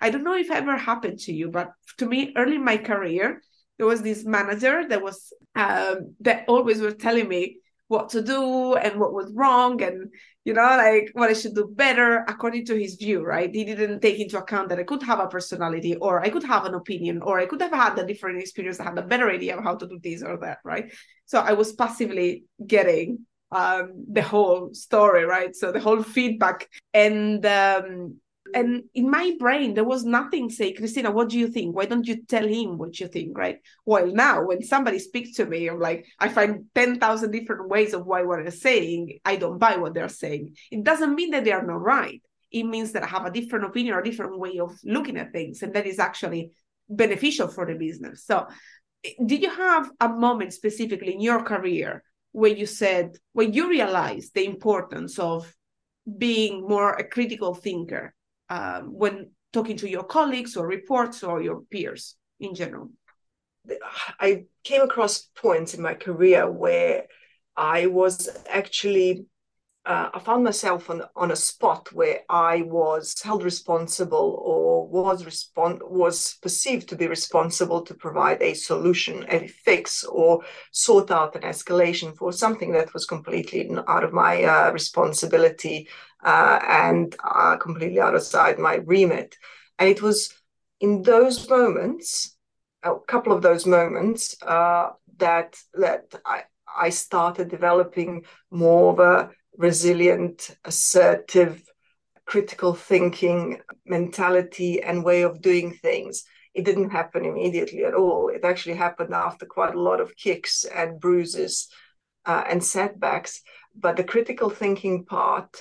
I 0.00 0.10
don't 0.10 0.24
know 0.24 0.36
if 0.36 0.50
ever 0.50 0.76
happened 0.76 1.20
to 1.20 1.32
you, 1.32 1.50
but 1.50 1.70
to 1.98 2.06
me, 2.06 2.32
early 2.36 2.56
in 2.56 2.64
my 2.64 2.76
career, 2.76 3.42
there 3.78 3.86
was 3.86 4.02
this 4.02 4.24
manager 4.24 4.86
that 4.88 5.02
was 5.02 5.32
um, 5.54 6.14
that 6.20 6.44
always 6.48 6.80
was 6.80 6.94
telling 6.94 7.28
me 7.28 7.58
what 7.92 8.08
to 8.08 8.22
do 8.22 8.74
and 8.74 8.98
what 8.98 9.12
was 9.12 9.30
wrong 9.34 9.82
and 9.82 10.10
you 10.46 10.54
know 10.54 10.70
like 10.86 11.10
what 11.12 11.30
i 11.30 11.36
should 11.40 11.54
do 11.54 11.66
better 11.84 12.24
according 12.32 12.64
to 12.64 12.74
his 12.82 12.94
view 12.94 13.18
right? 13.22 13.54
He 13.54 13.64
didn't 13.64 14.00
take 14.00 14.18
into 14.18 14.38
account 14.38 14.70
that 14.70 14.80
i 14.80 14.88
could 14.90 15.02
have 15.10 15.20
a 15.20 15.32
personality 15.36 15.94
or 15.96 16.12
i 16.26 16.30
could 16.30 16.46
have 16.54 16.64
an 16.64 16.74
opinion 16.82 17.16
or 17.22 17.38
i 17.38 17.46
could 17.46 17.60
have 17.60 17.76
had 17.84 17.98
a 17.98 18.06
different 18.06 18.40
experience 18.40 18.80
i 18.80 18.84
had 18.84 18.98
a 18.98 19.10
better 19.12 19.28
idea 19.38 19.56
of 19.56 19.64
how 19.64 19.74
to 19.76 19.86
do 19.86 19.98
this 20.02 20.22
or 20.22 20.36
that 20.38 20.58
right? 20.64 20.86
So 21.26 21.36
i 21.50 21.52
was 21.52 21.74
passively 21.82 22.44
getting 22.74 23.26
um, 23.52 24.06
the 24.10 24.22
whole 24.22 24.72
story 24.72 25.24
right? 25.24 25.54
So 25.54 25.72
the 25.72 25.80
whole 25.86 26.02
feedback. 26.02 26.68
And 26.94 27.44
um, 27.44 28.16
and 28.54 28.84
in 28.94 29.10
my 29.10 29.34
brain 29.38 29.74
there 29.74 29.84
was 29.84 30.04
nothing 30.04 30.50
say 30.50 30.72
cristina 30.72 31.10
what 31.10 31.28
do 31.28 31.38
you 31.38 31.48
think? 31.48 31.74
Why 31.74 31.86
don't 31.86 32.06
you 32.06 32.24
tell 32.24 32.46
him 32.46 32.78
what 32.78 32.98
you 33.00 33.08
think 33.08 33.36
right? 33.36 33.58
Well 33.84 34.06
now 34.06 34.44
when 34.44 34.62
somebody 34.62 34.98
speaks 34.98 35.34
to 35.36 35.46
me 35.46 35.68
i'm 35.68 35.80
like 35.80 36.06
i 36.18 36.28
find 36.28 36.64
10000 36.74 37.30
different 37.30 37.68
ways 37.68 37.94
of 37.94 38.06
why 38.06 38.22
what 38.22 38.42
they're 38.42 38.50
saying. 38.50 39.18
I 39.24 39.36
don't 39.36 39.58
buy 39.58 39.76
what 39.76 39.94
they're 39.94 40.08
saying. 40.08 40.56
It 40.70 40.84
doesn't 40.84 41.14
mean 41.14 41.30
that 41.30 41.44
they 41.44 41.52
are 41.52 41.66
not 41.66 41.82
right. 41.82 42.22
It 42.50 42.64
means 42.64 42.92
that 42.92 43.02
i 43.02 43.06
have 43.06 43.26
a 43.26 43.30
different 43.30 43.64
opinion 43.66 43.94
or 43.94 44.00
a 44.00 44.04
different 44.04 44.38
way 44.38 44.58
of 44.58 44.78
looking 44.84 45.16
at 45.16 45.32
things 45.32 45.62
and 45.62 45.74
that 45.74 45.86
is 45.86 45.98
actually 45.98 46.52
beneficial 46.88 47.48
for 47.48 47.66
the 47.66 47.74
business. 47.74 48.24
So 48.24 48.46
did 49.24 49.42
you 49.42 49.50
have 49.50 49.90
a 50.00 50.08
moment 50.08 50.52
specifically 50.52 51.14
in 51.14 51.20
your 51.20 51.42
career 51.42 52.02
where 52.32 52.50
you 52.50 52.66
said 52.66 53.16
when 53.32 53.52
you 53.52 53.68
realized 53.68 54.34
the 54.34 54.44
importance 54.44 55.18
of 55.18 55.52
being 56.18 56.66
more 56.66 56.92
a 56.94 57.08
critical 57.08 57.54
thinker 57.54 58.14
um, 58.52 58.82
when 59.02 59.30
talking 59.52 59.78
to 59.78 59.88
your 59.88 60.04
colleagues 60.04 60.56
or 60.56 60.66
reports 60.66 61.22
or 61.22 61.42
your 61.42 61.62
peers 61.70 62.16
in 62.38 62.54
general? 62.54 62.90
I 64.20 64.44
came 64.64 64.82
across 64.82 65.28
points 65.36 65.74
in 65.74 65.82
my 65.82 65.94
career 65.94 66.50
where 66.50 67.06
I 67.56 67.86
was 67.86 68.28
actually 68.48 69.26
uh, 69.84 70.10
I 70.14 70.18
found 70.20 70.44
myself 70.44 70.90
on 70.90 71.02
on 71.16 71.30
a 71.30 71.36
spot 71.50 71.92
where 71.92 72.20
I 72.28 72.62
was 72.62 73.04
held 73.22 73.42
responsible 73.42 74.28
or 74.50 74.71
was 74.92 75.24
respond 75.24 75.80
was 75.82 76.36
perceived 76.42 76.88
to 76.88 76.96
be 76.96 77.06
responsible 77.06 77.80
to 77.82 77.94
provide 77.94 78.42
a 78.42 78.54
solution, 78.54 79.24
a 79.28 79.48
fix, 79.48 80.04
or 80.04 80.42
sort 80.70 81.10
out 81.10 81.34
an 81.34 81.42
escalation 81.42 82.14
for 82.14 82.32
something 82.32 82.72
that 82.72 82.92
was 82.92 83.06
completely 83.06 83.70
out 83.88 84.04
of 84.04 84.12
my 84.12 84.44
uh, 84.44 84.70
responsibility 84.72 85.88
uh, 86.22 86.58
and 86.68 87.16
uh, 87.24 87.56
completely 87.56 88.00
outside 88.00 88.58
my 88.58 88.74
remit. 88.74 89.36
And 89.78 89.88
it 89.88 90.02
was 90.02 90.34
in 90.78 91.02
those 91.02 91.48
moments, 91.48 92.36
a 92.82 92.94
couple 93.08 93.32
of 93.32 93.42
those 93.42 93.64
moments, 93.66 94.36
uh, 94.42 94.90
that 95.16 95.58
that 95.74 96.14
I 96.26 96.42
I 96.86 96.90
started 96.90 97.48
developing 97.48 98.24
more 98.50 98.92
of 98.92 98.98
a 98.98 99.30
resilient, 99.56 100.56
assertive, 100.64 101.62
critical 102.24 102.74
thinking 102.74 103.60
mentality 103.84 104.82
and 104.82 105.04
way 105.04 105.22
of 105.22 105.42
doing 105.42 105.72
things. 105.72 106.24
It 106.54 106.64
didn't 106.64 106.90
happen 106.90 107.24
immediately 107.24 107.84
at 107.84 107.94
all. 107.94 108.28
It 108.28 108.44
actually 108.44 108.74
happened 108.74 109.14
after 109.14 109.46
quite 109.46 109.74
a 109.74 109.80
lot 109.80 110.00
of 110.00 110.16
kicks 110.16 110.64
and 110.64 111.00
bruises 111.00 111.68
uh, 112.26 112.44
and 112.48 112.62
setbacks. 112.62 113.42
But 113.74 113.96
the 113.96 114.04
critical 114.04 114.50
thinking 114.50 115.04
part 115.04 115.56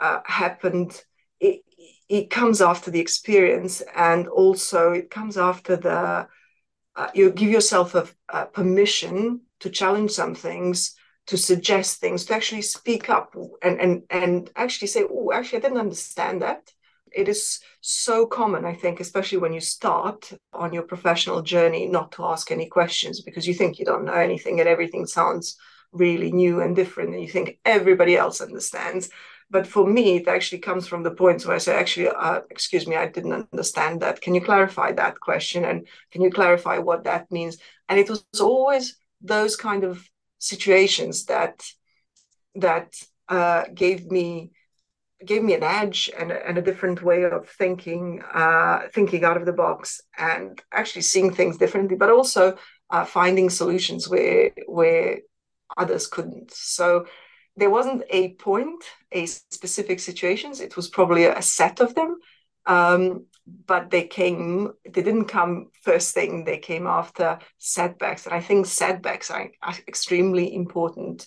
uh, 0.00 0.20
happened. 0.24 1.00
It, 1.40 1.62
it 2.08 2.30
comes 2.30 2.60
after 2.60 2.90
the 2.90 3.00
experience, 3.00 3.82
and 3.94 4.28
also 4.28 4.92
it 4.92 5.10
comes 5.10 5.36
after 5.36 5.76
the. 5.76 6.28
Uh, 6.94 7.08
you 7.14 7.30
give 7.30 7.48
yourself 7.48 7.94
a, 7.94 8.06
a 8.28 8.44
permission 8.44 9.40
to 9.60 9.70
challenge 9.70 10.10
some 10.10 10.34
things 10.34 10.94
to 11.26 11.36
suggest 11.36 12.00
things, 12.00 12.24
to 12.26 12.34
actually 12.34 12.62
speak 12.62 13.08
up 13.08 13.34
and 13.62 13.80
and 13.80 14.02
and 14.10 14.50
actually 14.56 14.88
say, 14.88 15.04
"Oh, 15.08 15.32
actually, 15.32 15.58
I 15.58 15.62
didn't 15.62 15.78
understand 15.78 16.42
that." 16.42 16.72
It 17.14 17.28
is 17.28 17.60
so 17.80 18.26
common, 18.26 18.64
I 18.64 18.74
think, 18.74 18.98
especially 18.98 19.38
when 19.38 19.52
you 19.52 19.60
start 19.60 20.32
on 20.52 20.72
your 20.72 20.84
professional 20.84 21.42
journey, 21.42 21.86
not 21.86 22.12
to 22.12 22.24
ask 22.24 22.50
any 22.50 22.66
questions 22.66 23.20
because 23.20 23.46
you 23.46 23.54
think 23.54 23.78
you 23.78 23.84
don't 23.84 24.04
know 24.06 24.14
anything 24.14 24.60
and 24.60 24.68
everything 24.68 25.06
sounds 25.06 25.56
really 25.92 26.32
new 26.32 26.60
and 26.62 26.74
different, 26.74 27.10
and 27.12 27.20
you 27.22 27.28
think 27.28 27.58
everybody 27.64 28.16
else 28.16 28.40
understands. 28.40 29.10
But 29.50 29.66
for 29.66 29.86
me, 29.86 30.16
it 30.16 30.28
actually 30.28 30.60
comes 30.60 30.88
from 30.88 31.02
the 31.02 31.10
points 31.10 31.44
where 31.44 31.54
I 31.54 31.58
say, 31.58 31.76
actually, 31.76 32.08
uh, 32.08 32.40
excuse 32.50 32.86
me, 32.86 32.96
I 32.96 33.06
didn't 33.08 33.48
understand 33.52 34.00
that. 34.00 34.22
Can 34.22 34.34
you 34.34 34.40
clarify 34.40 34.92
that 34.92 35.20
question? 35.20 35.66
And 35.66 35.86
can 36.10 36.22
you 36.22 36.30
clarify 36.30 36.78
what 36.78 37.04
that 37.04 37.30
means? 37.30 37.58
And 37.88 38.00
it 38.00 38.08
was 38.08 38.24
always 38.40 38.96
those 39.20 39.54
kind 39.56 39.84
of 39.84 40.08
situations 40.42 41.26
that 41.26 41.62
that 42.56 42.94
uh, 43.28 43.64
gave 43.74 44.10
me 44.10 44.50
gave 45.24 45.42
me 45.44 45.54
an 45.54 45.62
edge 45.62 46.10
and, 46.18 46.32
and 46.32 46.58
a 46.58 46.62
different 46.62 47.00
way 47.00 47.22
of 47.22 47.48
thinking 47.48 48.22
uh, 48.34 48.80
thinking 48.92 49.24
out 49.24 49.36
of 49.36 49.46
the 49.46 49.52
box 49.52 50.00
and 50.18 50.60
actually 50.72 51.02
seeing 51.02 51.32
things 51.32 51.56
differently 51.56 51.96
but 51.96 52.10
also 52.10 52.56
uh, 52.90 53.04
finding 53.04 53.48
solutions 53.48 54.08
where 54.08 54.50
where 54.66 55.18
others 55.76 56.06
couldn't. 56.06 56.52
So 56.52 57.06
there 57.56 57.70
wasn't 57.70 58.02
a 58.10 58.34
point 58.34 58.82
a 59.12 59.26
specific 59.26 60.00
situations. 60.00 60.60
It 60.60 60.76
was 60.76 60.88
probably 60.88 61.24
a 61.24 61.42
set 61.42 61.80
of 61.80 61.94
them. 61.94 62.16
Um, 62.66 63.26
but 63.66 63.90
they 63.90 64.04
came 64.06 64.72
they 64.84 65.02
didn't 65.02 65.26
come 65.26 65.70
first 65.82 66.14
thing 66.14 66.44
they 66.44 66.58
came 66.58 66.86
after 66.86 67.38
setbacks. 67.58 68.26
And 68.26 68.34
i 68.34 68.40
think 68.40 68.66
setbacks 68.66 69.30
are, 69.30 69.50
are, 69.62 69.74
extremely 69.88 70.54
important. 70.54 71.26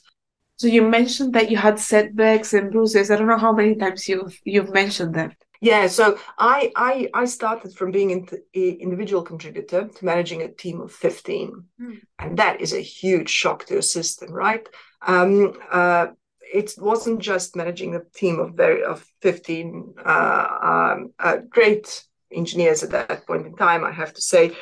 So 0.58 0.68
you 0.68 0.84
mentioned 0.84 1.34
that 1.34 1.52
you 1.52 1.58
had 1.58 1.80
setbacks 1.80 2.54
and 2.54 2.72
bruises. 2.72 3.12
I 3.12 3.18
don't 3.18 3.28
know 3.28 3.38
how 3.38 3.52
many 3.54 3.76
times 3.76 4.08
you've 4.08 4.40
you've 4.44 4.74
mentioned 4.74 5.16
that. 5.16 5.36
Yeah 5.62 5.88
so 5.88 6.20
i 6.38 6.72
i 6.76 7.10
i 7.14 7.26
started 7.26 7.74
from 7.74 7.92
being 7.92 8.12
an 8.12 8.28
individual 8.54 9.24
contributor 9.24 9.88
to 9.88 10.06
managing 10.06 10.42
a 10.42 10.52
team 10.52 10.82
of 10.82 10.92
15 10.92 11.64
mm. 11.82 12.02
and 12.20 12.38
that 12.38 12.62
is 12.62 12.74
a 12.74 12.82
huge 12.82 13.30
shock 13.30 13.66
to 13.66 13.78
a 13.78 13.82
system 13.82 14.32
right? 14.32 14.68
Um, 15.08 15.54
uh, 15.72 16.08
it 16.54 16.74
wasn't 16.78 17.20
just 17.20 17.56
managing 17.56 17.96
a 17.96 18.04
team 18.14 18.40
of 18.40 18.54
very 18.54 18.84
of 18.84 19.06
15 19.22 19.96
uh, 20.06 20.48
um, 20.62 21.14
uh, 21.20 21.38
great 21.50 22.04
engineers 22.36 22.84
at 22.84 22.92
that 22.92 23.26
point 23.26 23.46
in 23.46 23.56
time 23.56 23.84
i 23.84 23.92
have 23.92 24.14
to 24.14 24.22
say. 24.22 24.56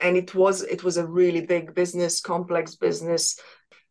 And 0.00 0.16
it 0.16 0.32
was 0.34 0.62
it 0.62 0.84
was 0.84 0.96
a 0.96 1.06
really 1.06 1.44
big 1.44 1.74
business 1.74 2.20
complex 2.20 2.76
business 2.76 3.38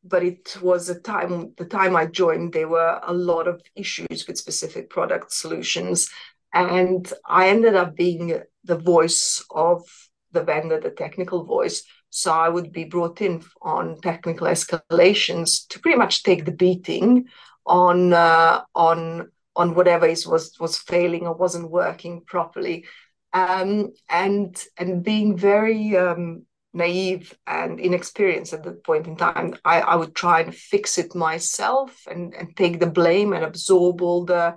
but 0.03 0.23
it 0.23 0.57
was 0.61 0.87
a 0.87 0.99
time 0.99 1.53
the 1.57 1.65
time 1.65 1.95
i 1.97 2.05
joined 2.05 2.53
there 2.53 2.69
were 2.69 3.01
a 3.03 3.13
lot 3.13 3.45
of 3.47 3.61
issues 3.75 4.25
with 4.25 4.37
specific 4.37 4.89
product 4.89 5.33
solutions. 5.33 6.09
And 6.53 7.11
i 7.25 7.49
ended 7.49 7.75
up 7.75 7.95
being 7.95 8.41
the 8.63 8.77
voice 8.77 9.43
of 9.51 9.83
the 10.31 10.43
vendor 10.43 10.79
the 10.79 10.91
technical 10.91 11.43
voice. 11.43 11.83
So 12.09 12.31
I 12.31 12.49
would 12.49 12.71
be 12.71 12.85
brought 12.85 13.21
in 13.21 13.43
on 13.61 13.99
technical 14.01 14.47
escalations 14.47 15.67
to 15.69 15.79
pretty 15.79 15.97
much 15.97 16.23
take 16.23 16.45
the 16.45 16.51
beating 16.51 17.25
on 17.65 18.13
uh, 18.13 18.61
on 18.73 19.31
on 19.55 19.73
whatever 19.73 20.05
is, 20.05 20.25
was 20.25 20.57
was 20.59 20.77
failing 20.77 21.27
or 21.27 21.33
wasn't 21.33 21.69
working 21.69 22.21
properly, 22.21 22.85
um, 23.33 23.93
and 24.09 24.61
and 24.77 25.03
being 25.03 25.37
very 25.37 25.95
um, 25.97 26.45
naive 26.73 27.37
and 27.45 27.79
inexperienced 27.79 28.53
at 28.53 28.63
that 28.63 28.83
point 28.83 29.07
in 29.07 29.15
time, 29.15 29.55
I, 29.65 29.81
I 29.81 29.95
would 29.95 30.15
try 30.15 30.41
and 30.41 30.53
fix 30.53 30.97
it 30.97 31.15
myself 31.15 32.05
and, 32.09 32.33
and 32.33 32.55
take 32.55 32.79
the 32.79 32.87
blame 32.87 33.33
and 33.33 33.43
absorb 33.43 34.01
all 34.01 34.25
the 34.25 34.55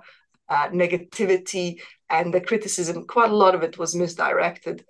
uh, 0.49 0.67
negativity 0.69 1.79
and 2.09 2.33
the 2.33 2.41
criticism. 2.41 3.07
Quite 3.07 3.31
a 3.31 3.35
lot 3.35 3.55
of 3.55 3.63
it 3.63 3.77
was 3.77 3.95
misdirected 3.95 4.83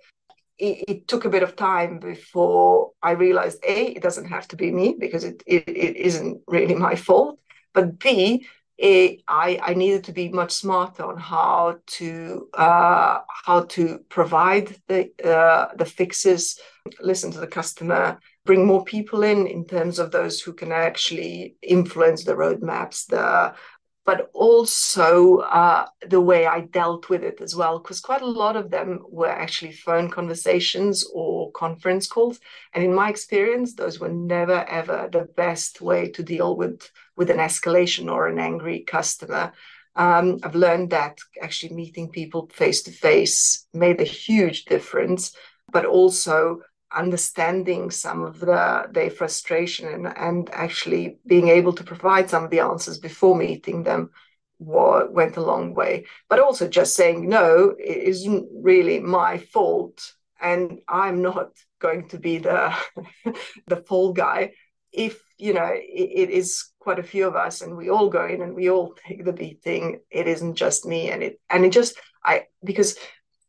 it, 0.62 0.84
it, 0.88 1.08
took 1.08 1.24
a 1.24 1.30
bit 1.30 1.42
of 1.42 1.56
time 1.56 1.98
before 1.98 2.92
I 3.02 3.12
realized 3.12 3.58
a 3.64 3.86
it 3.86 4.02
doesn't 4.02 4.26
have 4.26 4.46
to 4.48 4.56
be 4.56 4.70
me 4.70 4.94
because 4.98 5.24
it 5.24 5.42
it, 5.46 5.68
it 5.68 5.96
isn't 5.96 6.42
really 6.46 6.74
my 6.74 6.94
fault, 6.94 7.40
but 7.72 7.98
b 7.98 8.46
it, 8.78 9.20
I 9.28 9.58
I 9.62 9.74
needed 9.74 10.04
to 10.04 10.12
be 10.12 10.28
much 10.28 10.52
smarter 10.52 11.04
on 11.04 11.18
how 11.18 11.78
to 11.98 12.48
uh, 12.54 13.20
how 13.44 13.62
to 13.64 14.00
provide 14.08 14.76
the 14.88 15.10
uh, 15.24 15.74
the 15.76 15.84
fixes, 15.84 16.58
listen 17.00 17.30
to 17.32 17.40
the 17.40 17.46
customer, 17.46 18.18
bring 18.44 18.66
more 18.66 18.84
people 18.84 19.22
in 19.22 19.46
in 19.46 19.66
terms 19.66 19.98
of 19.98 20.10
those 20.10 20.40
who 20.40 20.52
can 20.52 20.72
actually 20.72 21.56
influence 21.62 22.24
the 22.24 22.34
roadmaps, 22.34 23.06
the 23.06 23.54
but 24.04 24.30
also 24.32 25.38
uh, 25.38 25.86
the 26.08 26.20
way 26.20 26.46
I 26.46 26.62
dealt 26.62 27.08
with 27.08 27.22
it 27.22 27.40
as 27.40 27.54
well, 27.54 27.78
because 27.78 28.00
quite 28.00 28.22
a 28.22 28.26
lot 28.26 28.56
of 28.56 28.70
them 28.70 29.00
were 29.08 29.28
actually 29.28 29.72
phone 29.72 30.10
conversations 30.10 31.04
or 31.14 31.52
conference 31.52 32.08
calls. 32.08 32.40
And 32.74 32.82
in 32.84 32.94
my 32.94 33.08
experience, 33.10 33.74
those 33.74 34.00
were 34.00 34.08
never 34.08 34.64
ever 34.68 35.08
the 35.12 35.28
best 35.36 35.80
way 35.80 36.10
to 36.10 36.22
deal 36.22 36.56
with, 36.56 36.90
with 37.16 37.30
an 37.30 37.38
escalation 37.38 38.10
or 38.10 38.26
an 38.26 38.38
angry 38.38 38.80
customer. 38.80 39.52
Um, 39.94 40.38
I've 40.42 40.54
learned 40.54 40.90
that 40.90 41.18
actually 41.40 41.74
meeting 41.74 42.08
people 42.08 42.48
face 42.52 42.82
to 42.84 42.90
face 42.90 43.66
made 43.72 44.00
a 44.00 44.04
huge 44.04 44.64
difference, 44.64 45.36
but 45.70 45.84
also 45.84 46.62
understanding 46.94 47.90
some 47.90 48.22
of 48.22 48.40
the 48.40 48.88
their 48.90 49.10
frustration 49.10 49.88
and, 49.88 50.16
and 50.16 50.50
actually 50.52 51.18
being 51.26 51.48
able 51.48 51.72
to 51.72 51.84
provide 51.84 52.28
some 52.28 52.44
of 52.44 52.50
the 52.50 52.60
answers 52.60 52.98
before 52.98 53.36
meeting 53.36 53.82
them 53.82 54.10
went 54.58 55.36
a 55.36 55.42
long 55.42 55.74
way. 55.74 56.06
But 56.28 56.38
also 56.38 56.68
just 56.68 56.94
saying 56.94 57.28
no 57.28 57.74
it 57.78 57.96
isn't 57.96 58.48
really 58.52 59.00
my 59.00 59.38
fault 59.38 60.14
and 60.40 60.80
i'm 60.88 61.22
not 61.22 61.50
going 61.80 62.08
to 62.08 62.18
be 62.18 62.38
the 62.38 62.74
the 63.66 63.76
fall 63.76 64.12
guy. 64.12 64.52
If 64.92 65.22
you 65.38 65.54
know 65.54 65.70
it, 65.72 66.10
it 66.22 66.30
is 66.30 66.70
quite 66.78 66.98
a 66.98 67.02
few 67.04 67.26
of 67.26 67.36
us 67.36 67.62
and 67.62 67.76
we 67.76 67.90
all 67.90 68.08
go 68.08 68.26
in 68.26 68.42
and 68.42 68.54
we 68.54 68.70
all 68.70 68.94
take 69.06 69.24
the 69.24 69.32
beating 69.32 70.00
it 70.10 70.26
isn't 70.26 70.54
just 70.54 70.84
me 70.84 71.10
and 71.10 71.22
it 71.22 71.40
and 71.48 71.64
it 71.64 71.72
just 71.72 71.98
I 72.24 72.46
because 72.64 72.96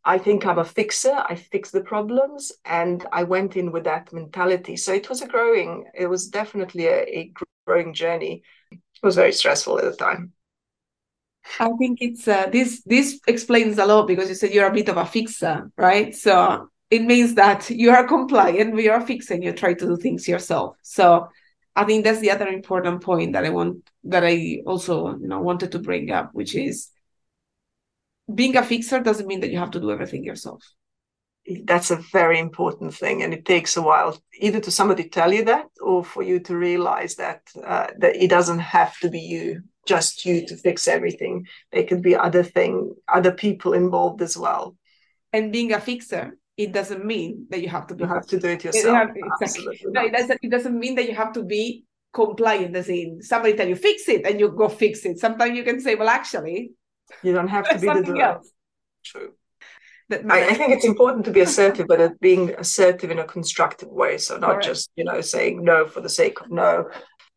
I 0.06 0.18
think 0.18 0.46
I'm 0.46 0.60
a 0.60 0.66
fixer. 0.66 1.14
I 1.14 1.36
fix 1.36 1.72
the 1.72 1.82
problems, 1.82 2.52
and 2.66 3.06
I 3.12 3.24
went 3.24 3.56
in 3.56 3.72
with 3.72 3.86
that 3.86 4.12
mentality. 4.12 4.76
So 4.76 4.94
it 4.94 5.10
was 5.10 5.22
a 5.22 5.28
growing. 5.28 5.86
It 5.94 6.08
was 6.08 6.28
definitely 6.28 6.88
a, 6.88 7.04
a 7.04 7.32
growing 7.66 7.94
journey. 7.94 8.44
It 8.72 8.80
was 9.02 9.16
very 9.16 9.32
stressful 9.32 9.80
at 9.80 9.86
the 9.86 9.96
time. 9.96 10.34
I 11.60 11.70
think 11.78 12.00
it's 12.02 12.28
uh, 12.28 12.48
this. 12.52 12.82
This 12.86 13.20
explains 13.28 13.78
a 13.78 13.86
lot 13.86 14.08
because 14.08 14.30
you 14.30 14.36
said 14.36 14.54
you're 14.54 14.68
a 14.68 14.74
bit 14.74 14.90
of 14.90 14.98
a 14.98 15.06
fixer, 15.06 15.72
right? 15.78 16.16
So 16.16 16.70
it 16.90 17.04
means 17.04 17.36
that 17.36 17.70
you 17.70 17.92
are 17.92 18.08
compliant, 18.08 18.74
but 18.74 18.84
you're 18.84 19.02
fixing. 19.02 19.44
You 19.44 19.54
try 19.54 19.74
to 19.74 19.86
do 19.86 19.98
things 19.98 20.28
yourself. 20.28 20.78
So 20.82 21.28
I 21.76 21.84
think 21.86 22.04
that's 22.04 22.20
the 22.20 22.32
other 22.32 22.48
important 22.48 23.02
point 23.02 23.34
that 23.34 23.46
I 23.46 23.50
want 23.50 23.90
that 24.06 24.24
I 24.26 24.62
also 24.66 25.18
you 25.18 25.28
know 25.28 25.42
wanted 25.42 25.72
to 25.74 25.80
bring 25.80 26.12
up, 26.12 26.30
which 26.34 26.56
is 26.56 26.90
being 28.34 28.56
a 28.58 28.64
fixer 28.64 29.00
doesn't 29.00 29.28
mean 29.28 29.42
that 29.42 29.52
you 29.52 29.60
have 29.60 29.72
to 29.72 29.80
do 29.80 29.92
everything 29.92 30.24
yourself. 30.24 30.64
That's 31.66 31.92
a 31.92 31.98
very 32.14 32.40
important 32.40 32.94
thing, 32.94 33.22
and 33.22 33.34
it 33.34 33.44
takes 33.44 33.76
a 33.76 33.82
while 33.82 34.18
either 34.40 34.62
to 34.62 34.72
somebody 34.72 35.10
tell 35.10 35.34
you 35.34 35.44
that, 35.46 35.66
or 35.82 36.04
for 36.04 36.24
you 36.24 36.40
to 36.40 36.56
realize 36.56 37.16
that 37.16 37.42
uh, 37.62 37.88
that 38.00 38.16
it 38.16 38.30
doesn't 38.30 38.60
have 38.60 38.98
to 39.00 39.10
be 39.10 39.20
you, 39.20 39.62
just 39.86 40.26
you, 40.26 40.48
to 40.48 40.56
fix 40.56 40.88
everything. 40.88 41.46
There 41.74 41.84
could 41.84 42.02
be 42.02 42.16
other 42.16 42.44
thing, 42.44 42.96
other 43.10 43.34
people 43.34 43.74
involved 43.74 44.22
as 44.22 44.38
well. 44.38 44.78
And 45.34 45.52
being 45.52 45.74
a 45.74 45.82
fixer, 45.82 46.38
it 46.56 46.72
doesn't 46.72 47.04
mean 47.04 47.48
that 47.50 47.62
you 47.62 47.68
have 47.68 47.88
to 47.88 47.96
be. 47.96 48.06
You 48.06 48.10
have 48.10 48.28
to 48.28 48.40
do 48.40 48.48
it 48.48 48.64
yourself. 48.64 49.10
Exactly. 49.42 49.82
No, 49.88 50.06
it 50.06 50.14
doesn't. 50.14 50.40
It 50.42 50.50
doesn't 50.50 50.80
mean 50.80 50.96
that 50.96 51.10
you 51.10 51.16
have 51.16 51.34
to 51.34 51.44
be 51.44 51.84
compliant. 52.14 52.74
As 52.74 52.88
in, 52.88 53.22
somebody 53.22 53.58
tell 53.58 53.68
you 53.68 53.76
fix 53.76 54.08
it, 54.08 54.26
and 54.26 54.40
you 54.40 54.50
go 54.50 54.70
fix 54.70 55.04
it. 55.04 55.20
Sometimes 55.20 55.58
you 55.58 55.66
can 55.66 55.82
say, 55.82 55.96
well, 55.96 56.08
actually, 56.08 56.72
you 57.22 57.34
don't 57.34 57.48
have 57.48 57.70
to 57.70 57.80
be 57.80 57.88
the 57.88 58.02
doer. 58.02 58.22
Else. 58.22 58.52
True. 59.06 59.34
I, 60.12 60.50
I, 60.50 60.54
think 60.54 60.74
it's 60.74 60.86
important 60.86 61.26
to 61.26 61.32
be 61.32 61.40
assertive, 61.40 61.88
but 61.88 62.20
being 62.20 62.54
assertive 62.58 63.10
in 63.10 63.20
a 63.20 63.24
constructive 63.24 63.90
way. 63.90 64.18
So 64.18 64.38
not 64.38 64.62
just 64.62 64.92
you 64.96 65.04
know 65.04 65.22
saying 65.22 65.64
no 65.64 65.88
for 65.88 66.02
the 66.02 66.10
sake 66.10 66.42
of 66.42 66.52
no, 66.52 66.90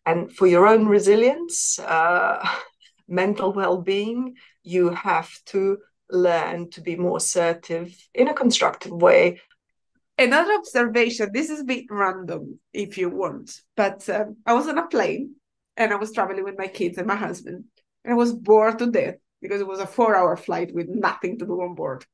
and 0.04 0.33
for 0.33 0.47
your 0.47 0.66
own 0.66 0.87
resilience, 0.87 1.78
uh, 1.78 2.47
mental 3.09 3.52
well-being, 3.52 4.35
you 4.62 4.90
have 4.90 5.30
to 5.47 5.78
learn 6.11 6.71
to 6.71 6.80
be 6.80 6.97
more 6.97 7.16
assertive 7.18 7.97
in 8.14 8.28
a 8.28 8.35
constructive 8.35 8.92
way. 8.92 9.40
Another 10.18 10.54
observation. 10.54 11.30
This 11.33 11.50
is 11.50 11.61
a 11.61 11.64
bit 11.64 11.85
random, 11.90 12.59
if 12.73 12.97
you 12.97 13.11
want, 13.11 13.61
but 13.76 14.09
um, 14.09 14.37
I 14.47 14.54
was 14.54 14.66
on 14.66 14.78
a 14.78 14.87
plane 14.87 15.35
and 15.76 15.92
I 15.92 15.97
was 15.97 16.12
traveling 16.12 16.45
with 16.45 16.59
my 16.59 16.68
kids 16.68 16.99
and 16.99 17.06
my 17.06 17.16
husband, 17.16 17.64
and 18.04 18.12
I 18.14 18.16
was 18.16 18.33
bored 18.33 18.78
to 18.78 18.90
death 18.90 19.16
because 19.47 19.61
it 19.61 19.67
was 19.67 19.81
a 19.81 19.87
four 19.87 20.15
hour 20.15 20.37
flight 20.37 20.75
with 20.75 20.88
nothing 20.88 21.38
to 21.38 21.47
do 21.47 21.62
on 21.62 21.75
board. 21.75 22.05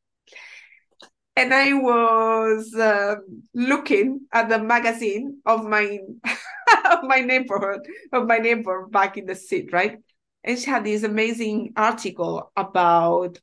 And 1.34 1.54
I 1.54 1.72
was 1.72 2.74
uh, 2.74 3.16
looking 3.54 4.26
at 4.32 4.48
the 4.50 4.58
magazine 4.58 5.40
of 5.46 5.64
my 5.64 5.98
of 6.90 7.04
my 7.04 7.20
neighborhood, 7.20 7.80
of 8.12 8.26
my 8.26 8.38
neighbor 8.38 8.86
back 8.86 9.16
in 9.16 9.26
the 9.26 9.34
seat, 9.34 9.72
right? 9.72 9.98
And 10.44 10.58
she 10.58 10.68
had 10.68 10.84
this 10.84 11.04
amazing 11.04 11.72
article 11.76 12.52
about 12.56 13.40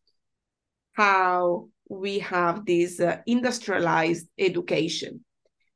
how 0.93 1.69
we 1.89 2.19
have 2.19 2.65
this 2.65 2.99
uh, 2.99 3.17
industrialized 3.25 4.27
education. 4.37 5.23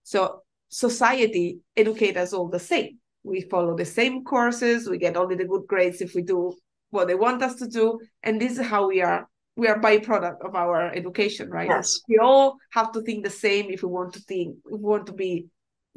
So 0.03 0.41
society 0.69 1.59
educates 1.75 2.17
us 2.17 2.33
all 2.33 2.49
the 2.49 2.59
same. 2.59 2.99
We 3.23 3.41
follow 3.41 3.75
the 3.75 3.85
same 3.85 4.23
courses. 4.23 4.89
We 4.89 4.97
get 4.97 5.17
only 5.17 5.35
the 5.35 5.45
good 5.45 5.65
grades 5.65 6.01
if 6.01 6.13
we 6.13 6.21
do 6.21 6.53
what 6.93 7.07
they 7.07 7.15
want 7.15 7.41
us 7.41 7.55
to 7.55 7.67
do 7.67 7.99
and 8.21 8.39
this 8.39 8.57
is 8.57 8.65
how 8.65 8.87
we 8.87 9.01
are 9.01 9.27
we 9.55 9.67
are 9.67 9.79
byproduct 9.79 10.43
of 10.43 10.55
our 10.55 10.91
education 10.91 11.49
right? 11.49 11.69
Yes. 11.69 11.99
We 12.07 12.17
all 12.17 12.57
have 12.71 12.91
to 12.93 13.01
think 13.01 13.23
the 13.23 13.29
same 13.29 13.69
if 13.69 13.83
we 13.83 13.89
want 13.89 14.13
to 14.13 14.19
think 14.21 14.57
if 14.65 14.71
we 14.71 14.79
want 14.79 15.05
to 15.07 15.13
be 15.13 15.47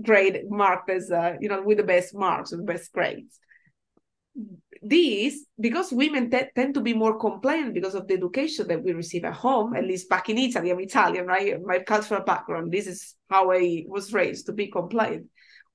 grade 0.02 0.42
marked 0.48 0.90
as 0.90 1.10
uh, 1.10 1.34
you 1.40 1.48
know 1.48 1.62
with 1.62 1.78
the 1.78 1.84
best 1.84 2.14
marks 2.14 2.50
the 2.50 2.58
best 2.58 2.92
grades. 2.92 3.38
These 4.82 5.46
because 5.58 5.90
women 5.90 6.30
tend 6.30 6.74
to 6.74 6.82
be 6.82 6.92
more 6.92 7.18
compliant 7.18 7.72
because 7.72 7.94
of 7.94 8.06
the 8.06 8.14
education 8.14 8.68
that 8.68 8.82
we 8.82 8.92
receive 8.92 9.24
at 9.24 9.32
home 9.32 9.74
at 9.74 9.84
least 9.84 10.10
back 10.10 10.28
in 10.28 10.36
italy 10.36 10.70
i'm 10.70 10.80
italian 10.80 11.26
right? 11.26 11.56
My 11.64 11.78
cultural 11.78 12.22
background 12.22 12.70
this 12.70 12.86
is 12.86 13.14
how 13.30 13.50
i 13.52 13.84
was 13.88 14.12
raised 14.12 14.44
to 14.46 14.52
be 14.52 14.66
compliant 14.70 15.26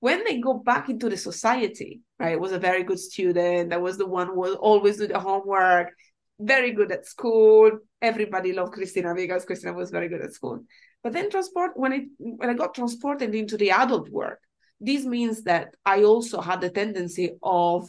when 0.02 0.24
they 0.24 0.40
go 0.40 0.56
back 0.56 0.90
into 0.90 1.10
the 1.10 1.16
society, 1.16 2.02
right, 2.20 2.38
was 2.40 2.52
a 2.52 2.60
very 2.60 2.84
good 2.84 3.00
student. 3.00 3.70
That 3.70 3.84
was 3.84 3.98
the 3.98 4.08
one 4.08 4.28
who 4.28 4.40
will 4.40 4.56
always 4.56 4.98
do 4.98 5.08
the 5.08 5.20
homework, 5.20 5.90
very 6.40 6.72
good 6.72 6.92
at 6.92 7.06
school. 7.06 7.70
Everybody 8.02 8.52
loved 8.52 8.74
Cristina 8.74 9.14
because 9.14 9.46
Cristina 9.46 9.74
was 9.74 9.92
very 9.92 10.10
good 10.10 10.22
at 10.22 10.34
school. 10.34 10.64
But 11.04 11.14
then 11.14 11.30
transport 11.30 11.74
when 11.76 11.94
it 11.94 12.04
when 12.18 12.50
I 12.50 12.56
got 12.56 12.74
transported 12.74 13.36
into 13.36 13.58
the 13.58 13.70
adult 13.70 14.10
world, 14.10 14.38
this 14.80 15.06
means 15.06 15.44
that 15.44 15.76
I 15.86 16.02
also 16.04 16.42
had 16.42 16.62
the 16.62 16.72
tendency 16.72 17.38
of 17.44 17.88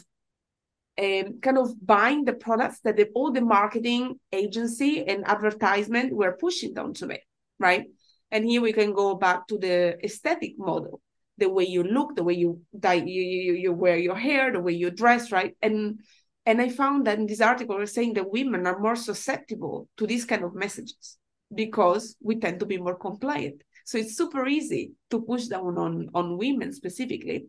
um, 0.99 1.41
kind 1.41 1.57
of 1.57 1.71
buying 1.85 2.27
the 2.27 2.35
products 2.35 2.81
that 2.85 2.97
the, 2.97 3.09
all 3.15 3.33
the 3.33 3.41
marketing 3.41 4.21
agency 4.33 5.03
and 5.03 5.27
advertisement 5.27 6.15
were 6.15 6.37
pushing 6.39 6.75
down 6.75 6.93
to 6.95 7.07
me, 7.07 7.21
right? 7.59 7.87
And 8.31 8.45
here 8.45 8.61
we 8.61 8.75
can 8.75 8.93
go 8.93 9.15
back 9.15 9.47
to 9.47 9.57
the 9.57 9.97
aesthetic 10.05 10.59
model 10.59 11.01
the 11.39 11.49
way 11.49 11.65
you 11.65 11.83
look, 11.83 12.15
the 12.15 12.25
way 12.25 12.35
you 12.35 12.61
dye, 12.79 12.95
you, 12.95 13.23
you, 13.23 13.53
you 13.55 13.73
wear 13.73 13.97
your 13.97 14.17
hair, 14.17 14.53
the 14.53 14.61
way 14.61 14.73
you 14.73 14.91
dress, 14.91 15.33
right? 15.33 15.57
And 15.63 16.01
and 16.45 16.61
I 16.61 16.71
found 16.71 17.07
that 17.07 17.19
in 17.19 17.27
this 17.27 17.41
article 17.41 17.79
was 17.79 17.95
saying 17.95 18.15
that 18.15 18.31
women 18.31 18.67
are 18.67 18.79
more 18.79 18.97
susceptible 18.97 19.89
to 19.97 20.07
these 20.07 20.25
kind 20.25 20.43
of 20.43 20.55
messages 20.55 21.17
because 21.55 22.17
we 22.21 22.41
tend 22.41 22.59
to 22.61 22.67
be 22.67 22.79
more 22.79 22.97
compliant. 22.97 23.63
So 23.85 23.99
it's 23.99 24.17
super 24.17 24.47
easy 24.47 24.93
to 25.11 25.23
push 25.23 25.47
down 25.47 25.79
on 25.79 26.09
on 26.15 26.39
women 26.39 26.73
specifically 26.73 27.47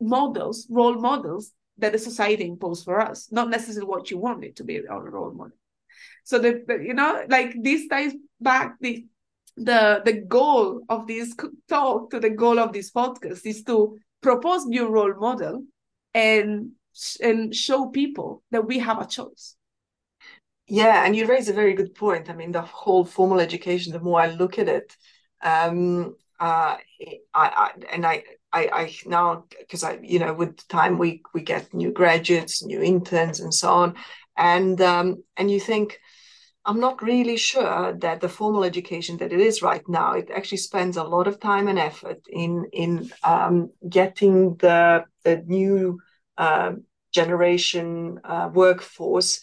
models, 0.00 0.66
role 0.70 1.00
models 1.00 1.52
that 1.78 1.92
the 1.92 1.98
society 1.98 2.46
imposed 2.46 2.84
for 2.84 3.00
us, 3.00 3.28
not 3.30 3.50
necessarily 3.50 3.88
what 3.88 4.10
you 4.10 4.18
want 4.18 4.44
it 4.44 4.56
to 4.56 4.64
be 4.64 4.86
our 4.86 5.10
role 5.10 5.32
model. 5.32 5.56
So 6.24 6.38
the 6.38 6.62
you 6.82 6.94
know 6.94 7.24
like 7.28 7.54
this 7.62 7.88
ties 7.88 8.12
back 8.40 8.76
the 8.80 9.06
the 9.58 10.02
the 10.04 10.12
goal 10.12 10.82
of 10.88 11.06
this 11.06 11.34
talk 11.68 12.10
to 12.10 12.20
the 12.20 12.30
goal 12.30 12.58
of 12.58 12.72
this 12.72 12.90
podcast 12.90 13.44
is 13.44 13.62
to 13.64 13.98
propose 14.20 14.66
new 14.66 14.88
role 14.88 15.14
model 15.18 15.64
and 16.14 16.70
and 17.20 17.54
show 17.54 17.86
people 17.86 18.42
that 18.50 18.66
we 18.66 18.78
have 18.78 19.00
a 19.00 19.06
choice. 19.06 19.56
Yeah 20.66 21.04
and 21.04 21.14
you 21.16 21.26
raise 21.26 21.48
a 21.48 21.52
very 21.52 21.74
good 21.74 21.94
point. 21.94 22.30
I 22.30 22.34
mean 22.34 22.52
the 22.52 22.62
whole 22.62 23.04
formal 23.04 23.40
education 23.40 23.92
the 23.92 24.00
more 24.00 24.20
i 24.20 24.28
look 24.28 24.58
at 24.58 24.68
it 24.68 24.96
um 25.42 26.16
uh 26.40 26.76
i, 26.76 27.16
I 27.34 27.70
and 27.92 28.04
i 28.04 28.24
I, 28.52 28.68
I 28.72 28.94
now 29.06 29.44
because 29.58 29.84
I 29.84 29.98
you 30.02 30.18
know 30.18 30.32
with 30.32 30.66
time 30.68 30.98
we 30.98 31.22
we 31.34 31.42
get 31.42 31.74
new 31.74 31.92
graduates, 31.92 32.64
new 32.64 32.82
interns, 32.82 33.40
and 33.40 33.52
so 33.52 33.68
on, 33.68 33.94
and 34.36 34.80
um, 34.80 35.22
and 35.36 35.50
you 35.50 35.60
think 35.60 36.00
I'm 36.64 36.80
not 36.80 37.02
really 37.02 37.36
sure 37.36 37.94
that 37.94 38.20
the 38.20 38.28
formal 38.28 38.62
education 38.64 39.16
that 39.18 39.32
it 39.32 39.40
is 39.40 39.62
right 39.62 39.82
now, 39.88 40.12
it 40.12 40.30
actually 40.30 40.58
spends 40.58 40.96
a 40.96 41.04
lot 41.04 41.26
of 41.26 41.40
time 41.40 41.66
and 41.68 41.78
effort 41.78 42.20
in 42.28 42.66
in 42.72 43.10
um, 43.24 43.70
getting 43.88 44.56
the 44.56 45.04
the 45.24 45.42
new 45.46 45.98
uh, 46.36 46.72
generation 47.12 48.20
uh, 48.24 48.50
workforce. 48.52 49.40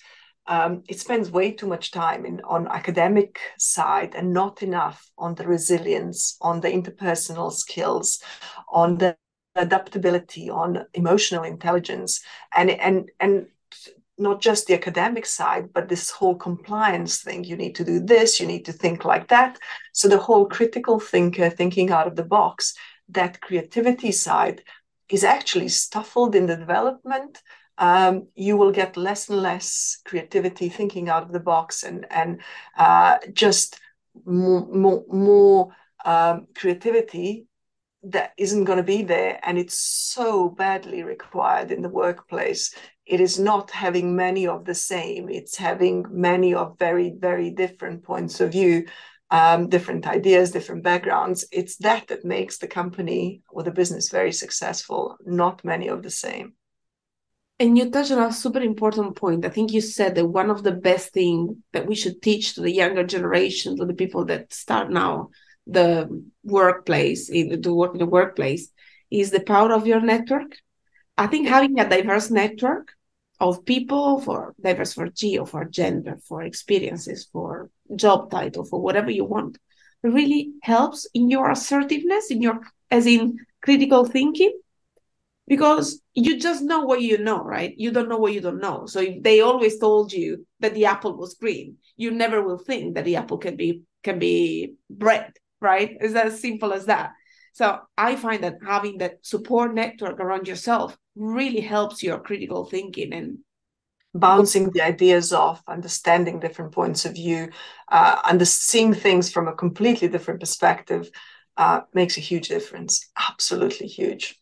Um, 0.47 0.83
it 0.87 0.99
spends 0.99 1.31
way 1.31 1.51
too 1.51 1.65
much 1.65 1.89
time 1.89 2.23
in 2.25 2.41
on 2.41 2.67
academic 2.67 3.39
side 3.57 4.13
and 4.13 4.31
not 4.31 4.61
enough 4.61 5.09
on 5.17 5.33
the 5.33 5.47
resilience, 5.47 6.37
on 6.41 6.61
the 6.61 6.69
interpersonal 6.69 7.51
skills, 7.51 8.21
on 8.69 8.99
the 8.99 9.17
adaptability, 9.55 10.49
on 10.49 10.85
emotional 10.93 11.43
intelligence, 11.43 12.21
and 12.55 12.69
and 12.69 13.09
and 13.19 13.47
not 14.17 14.41
just 14.41 14.67
the 14.67 14.73
academic 14.73 15.25
side, 15.25 15.73
but 15.73 15.89
this 15.89 16.09
whole 16.09 16.35
compliance 16.35 17.21
thing. 17.21 17.43
You 17.43 17.57
need 17.57 17.75
to 17.75 17.83
do 17.83 17.99
this, 17.99 18.39
you 18.39 18.47
need 18.47 18.65
to 18.65 18.73
think 18.73 19.05
like 19.05 19.27
that. 19.27 19.59
So 19.93 20.07
the 20.07 20.17
whole 20.17 20.45
critical 20.45 20.99
thinker, 20.99 21.49
thinking 21.49 21.91
out 21.91 22.07
of 22.07 22.15
the 22.15 22.23
box, 22.23 22.73
that 23.09 23.41
creativity 23.41 24.11
side 24.11 24.63
is 25.09 25.23
actually 25.23 25.69
stifled 25.69 26.35
in 26.35 26.45
the 26.45 26.55
development. 26.55 27.41
Um, 27.77 28.27
you 28.35 28.55
will 28.55 28.71
get 28.71 28.97
less 28.97 29.29
and 29.29 29.41
less 29.41 29.97
creativity, 30.05 30.69
thinking 30.69 31.09
out 31.09 31.23
of 31.23 31.33
the 31.33 31.41
box, 31.41 31.83
and 31.83 32.05
and 32.09 32.41
uh, 32.77 33.17
just 33.33 33.79
more 34.25 34.65
more, 34.67 35.03
more 35.09 35.75
um, 36.05 36.47
creativity 36.55 37.47
that 38.03 38.33
isn't 38.37 38.65
going 38.65 38.77
to 38.77 38.83
be 38.83 39.01
there 39.01 39.39
and 39.41 39.57
it's 39.57 39.77
so 39.79 40.47
badly 40.47 41.01
required 41.01 41.71
in 41.71 41.81
the 41.81 41.89
workplace 41.89 42.75
it 43.05 43.19
is 43.19 43.39
not 43.39 43.71
having 43.71 44.15
many 44.15 44.47
of 44.47 44.65
the 44.65 44.75
same 44.75 45.29
it's 45.29 45.55
having 45.55 46.05
many 46.09 46.53
of 46.53 46.77
very 46.79 47.13
very 47.17 47.51
different 47.51 48.03
points 48.03 48.39
of 48.41 48.51
view 48.51 48.85
um, 49.31 49.69
different 49.69 50.07
ideas 50.07 50.51
different 50.51 50.83
backgrounds 50.83 51.45
it's 51.51 51.77
that 51.77 52.07
that 52.07 52.25
makes 52.25 52.57
the 52.57 52.67
company 52.67 53.41
or 53.49 53.63
the 53.63 53.71
business 53.71 54.09
very 54.09 54.31
successful 54.31 55.17
not 55.25 55.63
many 55.63 55.87
of 55.87 56.03
the 56.03 56.11
same 56.11 56.53
And 57.59 57.77
you 57.77 57.89
touched 57.89 58.11
on 58.11 58.19
a 58.21 58.33
super 58.33 58.59
important 58.59 59.15
point. 59.15 59.45
I 59.45 59.49
think 59.49 59.71
you 59.71 59.79
said 59.81 60.15
that 60.15 60.27
one 60.27 60.49
of 60.49 60.63
the 60.63 60.73
best 60.73 61.13
thing 61.13 61.63
that 61.71 61.87
we 61.87 61.95
should 61.95 62.21
teach 62.21 62.55
to 62.55 62.61
the 62.61 62.71
younger 62.71 63.05
generation, 63.05 63.77
to 63.77 63.85
the 63.85 63.93
people 63.93 64.25
that 64.25 64.51
start 64.51 64.89
now 64.89 65.29
the 65.65 66.09
workplace, 66.43 67.29
in, 67.29 67.61
to 67.61 67.73
work 67.73 67.93
in 67.93 67.99
the 67.99 68.05
workplace, 68.05 68.71
is 69.09 69.31
the 69.31 69.39
power 69.39 69.71
of 69.71 69.87
your 69.87 70.01
network. 70.01 70.57
I 71.17 71.27
think 71.27 71.47
having 71.47 71.79
a 71.79 71.89
diverse 71.89 72.29
network 72.29 72.91
of 73.39 73.65
people 73.65 74.21
for 74.21 74.53
diverse 74.61 74.93
for 74.93 75.09
geo, 75.09 75.45
for 75.45 75.65
gender, 75.65 76.17
for 76.27 76.43
experiences, 76.43 77.27
for 77.31 77.69
job 77.95 78.31
title, 78.31 78.65
for 78.65 78.81
whatever 78.81 79.11
you 79.11 79.25
want, 79.25 79.57
really 80.03 80.53
helps 80.61 81.07
in 81.13 81.29
your 81.29 81.49
assertiveness, 81.51 82.31
in 82.31 82.41
your 82.41 82.59
as 82.91 83.05
in 83.05 83.37
critical 83.61 84.05
thinking 84.05 84.57
because 85.47 86.01
you 86.13 86.39
just 86.39 86.63
know 86.63 86.81
what 86.81 87.01
you 87.01 87.17
know, 87.17 87.43
right? 87.43 87.73
You 87.77 87.91
don't 87.91 88.09
know 88.09 88.17
what 88.17 88.33
you 88.33 88.41
don't 88.41 88.61
know. 88.61 88.85
So 88.87 88.99
if 88.99 89.21
they 89.21 89.41
always 89.41 89.79
told 89.79 90.11
you 90.11 90.45
that 90.59 90.73
the 90.73 90.85
apple 90.85 91.17
was 91.17 91.35
green, 91.35 91.77
you 91.97 92.11
never 92.11 92.41
will 92.41 92.57
think 92.57 92.95
that 92.95 93.05
the 93.05 93.17
apple 93.17 93.37
can 93.37 93.55
be 93.55 93.81
can 94.03 94.19
be 94.19 94.73
red, 94.89 95.33
right? 95.59 95.97
It's 95.99 96.15
as 96.15 96.39
simple 96.39 96.73
as 96.73 96.85
that. 96.85 97.11
So 97.53 97.79
I 97.97 98.15
find 98.15 98.43
that 98.43 98.55
having 98.65 98.97
that 98.99 99.25
support 99.25 99.73
network 99.73 100.19
around 100.19 100.47
yourself 100.47 100.97
really 101.15 101.61
helps 101.61 102.03
your 102.03 102.19
critical 102.19 102.65
thinking 102.65 103.13
and 103.13 103.39
bouncing 104.13 104.71
the 104.71 104.81
ideas 104.81 105.33
off, 105.33 105.61
understanding 105.67 106.39
different 106.39 106.71
points 106.73 107.05
of 107.05 107.13
view, 107.13 107.49
uh, 107.89 108.21
and 108.25 108.47
seeing 108.47 108.93
things 108.93 109.31
from 109.31 109.47
a 109.47 109.55
completely 109.55 110.07
different 110.07 110.39
perspective 110.39 111.09
uh, 111.57 111.81
makes 111.93 112.17
a 112.17 112.21
huge 112.21 112.47
difference. 112.47 113.09
Absolutely 113.29 113.87
huge. 113.87 114.39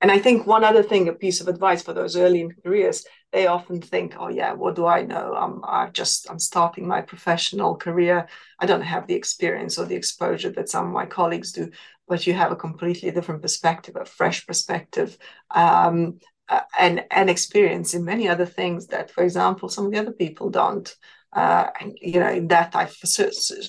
And 0.00 0.12
I 0.12 0.18
think 0.18 0.46
one 0.46 0.62
other 0.62 0.82
thing, 0.82 1.08
a 1.08 1.12
piece 1.12 1.40
of 1.40 1.48
advice 1.48 1.82
for 1.82 1.92
those 1.92 2.16
early 2.16 2.40
in 2.40 2.52
careers, 2.64 3.04
they 3.32 3.48
often 3.48 3.80
think, 3.82 4.14
"Oh 4.18 4.28
yeah, 4.28 4.52
what 4.52 4.76
do 4.76 4.86
I 4.86 5.02
know? 5.02 5.34
I'm 5.34 5.60
I 5.64 5.90
just 5.90 6.30
I'm 6.30 6.38
starting 6.38 6.86
my 6.86 7.00
professional 7.02 7.76
career. 7.76 8.28
I 8.60 8.66
don't 8.66 8.82
have 8.82 9.06
the 9.08 9.14
experience 9.14 9.76
or 9.76 9.86
the 9.86 9.96
exposure 9.96 10.50
that 10.50 10.68
some 10.68 10.86
of 10.86 10.92
my 10.92 11.06
colleagues 11.06 11.50
do." 11.52 11.70
But 12.08 12.26
you 12.26 12.34
have 12.34 12.52
a 12.52 12.56
completely 12.56 13.10
different 13.10 13.42
perspective, 13.42 13.96
a 13.96 14.04
fresh 14.04 14.46
perspective, 14.46 15.18
um, 15.50 16.18
uh, 16.48 16.60
and 16.78 17.04
and 17.10 17.28
experience 17.28 17.94
in 17.94 18.04
many 18.04 18.28
other 18.28 18.46
things 18.46 18.86
that, 18.88 19.10
for 19.10 19.22
example, 19.22 19.68
some 19.68 19.86
of 19.86 19.92
the 19.92 19.98
other 19.98 20.12
people 20.12 20.50
don't. 20.50 20.94
Uh, 21.30 21.68
and 21.80 21.98
you 22.00 22.18
know, 22.18 22.40
that 22.46 22.74
I 22.74 22.86
for, 22.86 23.06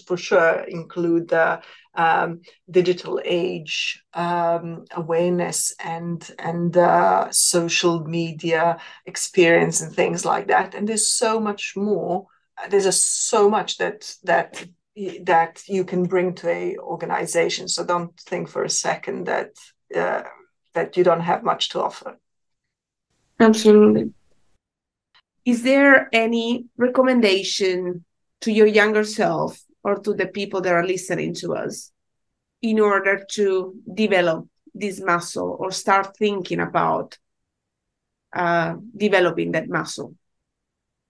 for 0.08 0.16
sure 0.18 0.62
include 0.62 1.28
the 1.28 1.62
um, 1.96 2.42
digital 2.72 3.20
age 3.26 4.02
um, 4.14 4.86
awareness 4.92 5.76
and 5.84 6.26
and 6.40 6.78
uh, 6.78 7.28
social 7.32 8.06
media 8.06 8.78
experience 9.06 9.82
and 9.82 9.94
things 9.94 10.24
like 10.24 10.48
that. 10.48 10.74
And 10.74 10.88
there's 10.88 11.12
so 11.12 11.40
much 11.40 11.74
more. 11.76 12.28
There's 12.70 12.86
a, 12.86 12.92
so 12.92 13.50
much 13.50 13.78
that 13.78 14.16
that 14.24 14.66
that 15.24 15.64
you 15.68 15.84
can 15.84 16.04
bring 16.04 16.34
to 16.36 16.50
a 16.50 16.78
organization. 16.78 17.68
So 17.68 17.86
don't 17.86 18.18
think 18.20 18.50
for 18.50 18.64
a 18.64 18.70
second 18.70 19.28
that 19.28 19.52
uh, 19.96 20.24
that 20.74 20.98
you 20.98 21.04
don't 21.04 21.22
have 21.22 21.44
much 21.44 21.70
to 21.70 21.82
offer. 21.82 22.18
Absolutely. 23.40 24.14
Is 25.46 25.64
there 25.64 26.10
any 26.14 26.66
recommendation 26.78 28.06
to 28.42 28.52
your 28.52 28.68
younger 28.68 29.04
self 29.04 29.60
or 29.84 29.98
to 30.00 30.14
the 30.14 30.28
people 30.28 30.62
that 30.62 30.74
are 30.74 30.86
listening 30.86 31.34
to 31.36 31.56
us 31.56 31.92
in 32.62 32.80
order 32.80 33.26
to 33.32 33.76
develop 33.94 34.48
this 34.74 35.00
muscle 35.00 35.58
or 35.60 35.72
start 35.72 36.16
thinking 36.18 36.60
about 36.60 37.18
uh, 38.34 38.76
developing 38.96 39.54
that 39.54 39.70
muscle 39.70 40.14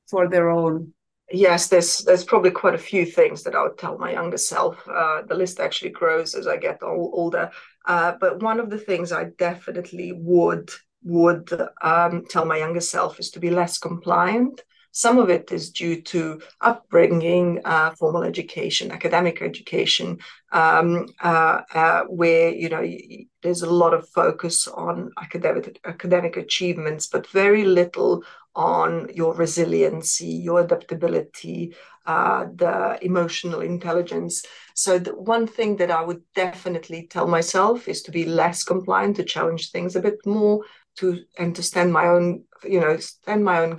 for 0.08 0.30
their 0.30 0.49
own 0.49 0.93
yes 1.32 1.68
there's 1.68 2.00
there's 2.00 2.24
probably 2.24 2.52
quite 2.52 2.76
a 2.76 2.78
few 2.92 3.06
things 3.06 3.44
that 3.44 3.56
i 3.56 3.63
would 3.63 3.78
tell 3.78 3.98
my 3.98 4.12
younger 4.12 4.38
self. 4.38 4.88
Uh, 4.88 5.22
the 5.28 5.36
list 5.36 5.60
actually 5.60 5.92
grows 5.92 6.36
as 6.36 6.48
i 6.48 6.58
get 6.58 6.82
older. 6.84 7.52
Uh, 7.86 8.13
but 8.20 8.42
one 8.42 8.60
of 8.60 8.70
the 8.70 8.78
things 8.78 9.12
i 9.12 9.26
definitely 9.38 10.12
would 10.13 10.70
would 11.04 11.50
um, 11.82 12.26
tell 12.30 12.46
my 12.46 12.58
younger 12.58 12.82
self 12.82 13.20
is 13.20 13.32
to 13.32 13.39
be 13.39 13.50
less 13.50 13.78
compliant 13.78 14.62
some 14.91 15.17
of 15.19 15.30
it 15.30 15.52
is 15.52 15.71
due 15.71 16.02
to 16.02 16.41
upbringing, 16.62 17.62
uh, 17.65 17.91
formal 17.91 18.23
education, 18.23 18.91
academic 18.91 19.41
education, 19.41 20.17
um, 20.52 21.08
uh, 21.21 21.62
uh, 21.73 22.04
where 22.04 22.49
you 22.49 22.69
know 22.69 22.86
there's 23.41 23.62
a 23.62 23.69
lot 23.69 23.93
of 23.93 24.10
focus 24.10 24.67
on 24.67 25.12
academic 25.21 25.80
academic 25.86 26.38
achievements, 26.38 27.08
but 27.08 27.28
very 27.28 27.63
little 27.63 28.23
on 28.56 29.08
your 29.13 29.34
resiliency, 29.36 30.28
your 30.28 30.62
adaptability, 30.62 31.75
uh, 32.06 32.45
the 32.56 32.97
emotional 33.02 33.62
intelligence. 33.62 34.43
So 34.75 34.97
the 34.97 35.12
one 35.15 35.45
thing 35.45 35.78
that 35.78 35.91
I 35.91 36.02
would 36.02 36.23
definitely 36.36 37.08
tell 37.08 37.28
myself 37.28 37.88
is 37.88 38.02
to 38.04 38.12
be 38.12 38.25
less 38.25 38.63
compliant, 38.63 39.17
to 39.17 39.23
challenge 39.23 39.71
things 39.71 39.95
a 39.95 40.02
bit 40.02 40.17
more, 40.25 40.65
to 40.97 41.23
and 41.38 41.56
to 41.56 41.63
stand 41.63 41.93
my 41.93 42.08
own, 42.08 42.43
you 42.63 42.80
know, 42.80 42.97
stand 42.97 43.45
my 43.45 43.60
own 43.60 43.75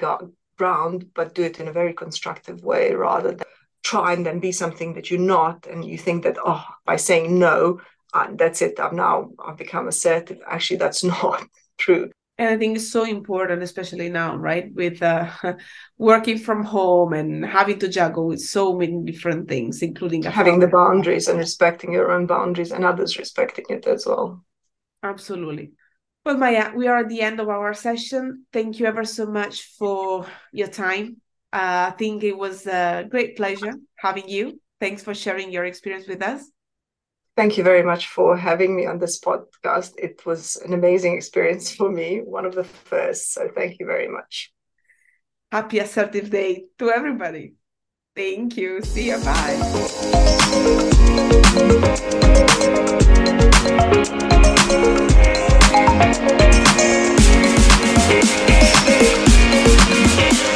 ground, 0.60 0.96
but 1.14 1.34
do 1.34 1.42
it 1.42 1.60
in 1.60 1.68
a 1.68 1.78
very 1.80 1.94
constructive 1.94 2.58
way 2.62 2.94
rather 2.94 3.32
than 3.32 3.48
try 3.82 4.12
and 4.12 4.24
then 4.26 4.40
be 4.40 4.52
something 4.52 4.94
that 4.94 5.10
you're 5.10 5.30
not, 5.38 5.66
and 5.70 5.84
you 5.84 5.98
think 5.98 6.24
that 6.24 6.38
oh, 6.44 6.64
by 6.84 6.96
saying 6.96 7.38
no, 7.38 7.80
uh, 8.14 8.28
that's 8.40 8.60
it. 8.66 8.78
I've 8.78 8.92
now 9.06 9.30
I've 9.44 9.56
become 9.64 9.88
assertive. 9.88 10.38
Actually, 10.46 10.80
that's 10.84 11.02
not 11.14 11.42
true 11.78 12.10
and 12.40 12.48
i 12.48 12.56
think 12.56 12.76
it's 12.76 12.90
so 12.90 13.04
important 13.04 13.62
especially 13.62 14.08
now 14.08 14.34
right 14.34 14.74
with 14.74 15.02
uh, 15.02 15.28
working 15.98 16.38
from 16.38 16.64
home 16.64 17.12
and 17.12 17.44
having 17.44 17.78
to 17.78 17.88
juggle 17.88 18.26
with 18.26 18.40
so 18.40 18.76
many 18.76 18.98
different 19.10 19.48
things 19.48 19.82
including 19.82 20.22
having 20.22 20.58
the 20.58 20.74
boundaries 20.78 21.28
and 21.28 21.38
respecting 21.38 21.92
your 21.92 22.10
own 22.10 22.26
boundaries 22.26 22.72
and 22.72 22.84
others 22.84 23.18
respecting 23.18 23.66
it 23.68 23.86
as 23.86 24.06
well 24.06 24.44
absolutely 25.02 25.72
well 26.30 26.38
maja 26.38 26.72
we 26.76 26.86
are 26.86 26.98
at 26.98 27.08
the 27.08 27.20
end 27.20 27.40
of 27.40 27.48
our 27.48 27.74
session 27.74 28.44
thank 28.52 28.78
you 28.78 28.86
ever 28.86 29.04
so 29.04 29.26
much 29.26 29.62
for 29.78 30.24
your 30.52 30.68
time 30.68 31.16
uh, 31.52 31.90
i 31.90 31.94
think 31.98 32.22
it 32.22 32.36
was 32.36 32.66
a 32.68 33.04
great 33.10 33.36
pleasure 33.36 33.72
having 33.96 34.28
you 34.28 34.60
thanks 34.78 35.02
for 35.02 35.12
sharing 35.14 35.50
your 35.50 35.64
experience 35.64 36.06
with 36.06 36.22
us 36.22 36.50
Thank 37.36 37.56
you 37.56 37.64
very 37.64 37.82
much 37.82 38.08
for 38.08 38.36
having 38.36 38.76
me 38.76 38.86
on 38.86 38.98
this 38.98 39.18
podcast. 39.18 39.92
It 39.96 40.26
was 40.26 40.56
an 40.56 40.74
amazing 40.74 41.14
experience 41.14 41.72
for 41.74 41.90
me, 41.90 42.20
one 42.22 42.44
of 42.44 42.54
the 42.54 42.64
first. 42.64 43.32
So 43.32 43.48
thank 43.54 43.78
you 43.78 43.86
very 43.86 44.08
much. 44.08 44.52
Happy 45.50 45.78
assertive 45.78 46.28
day 46.28 46.64
to 46.78 46.90
everybody. 46.90 47.54
Thank 48.14 48.58
you. 48.58 48.82
See 48.82 49.06
you. 49.10 49.20
Bye. 54.66 55.06
Thank 56.00 56.30
you. 60.44 60.49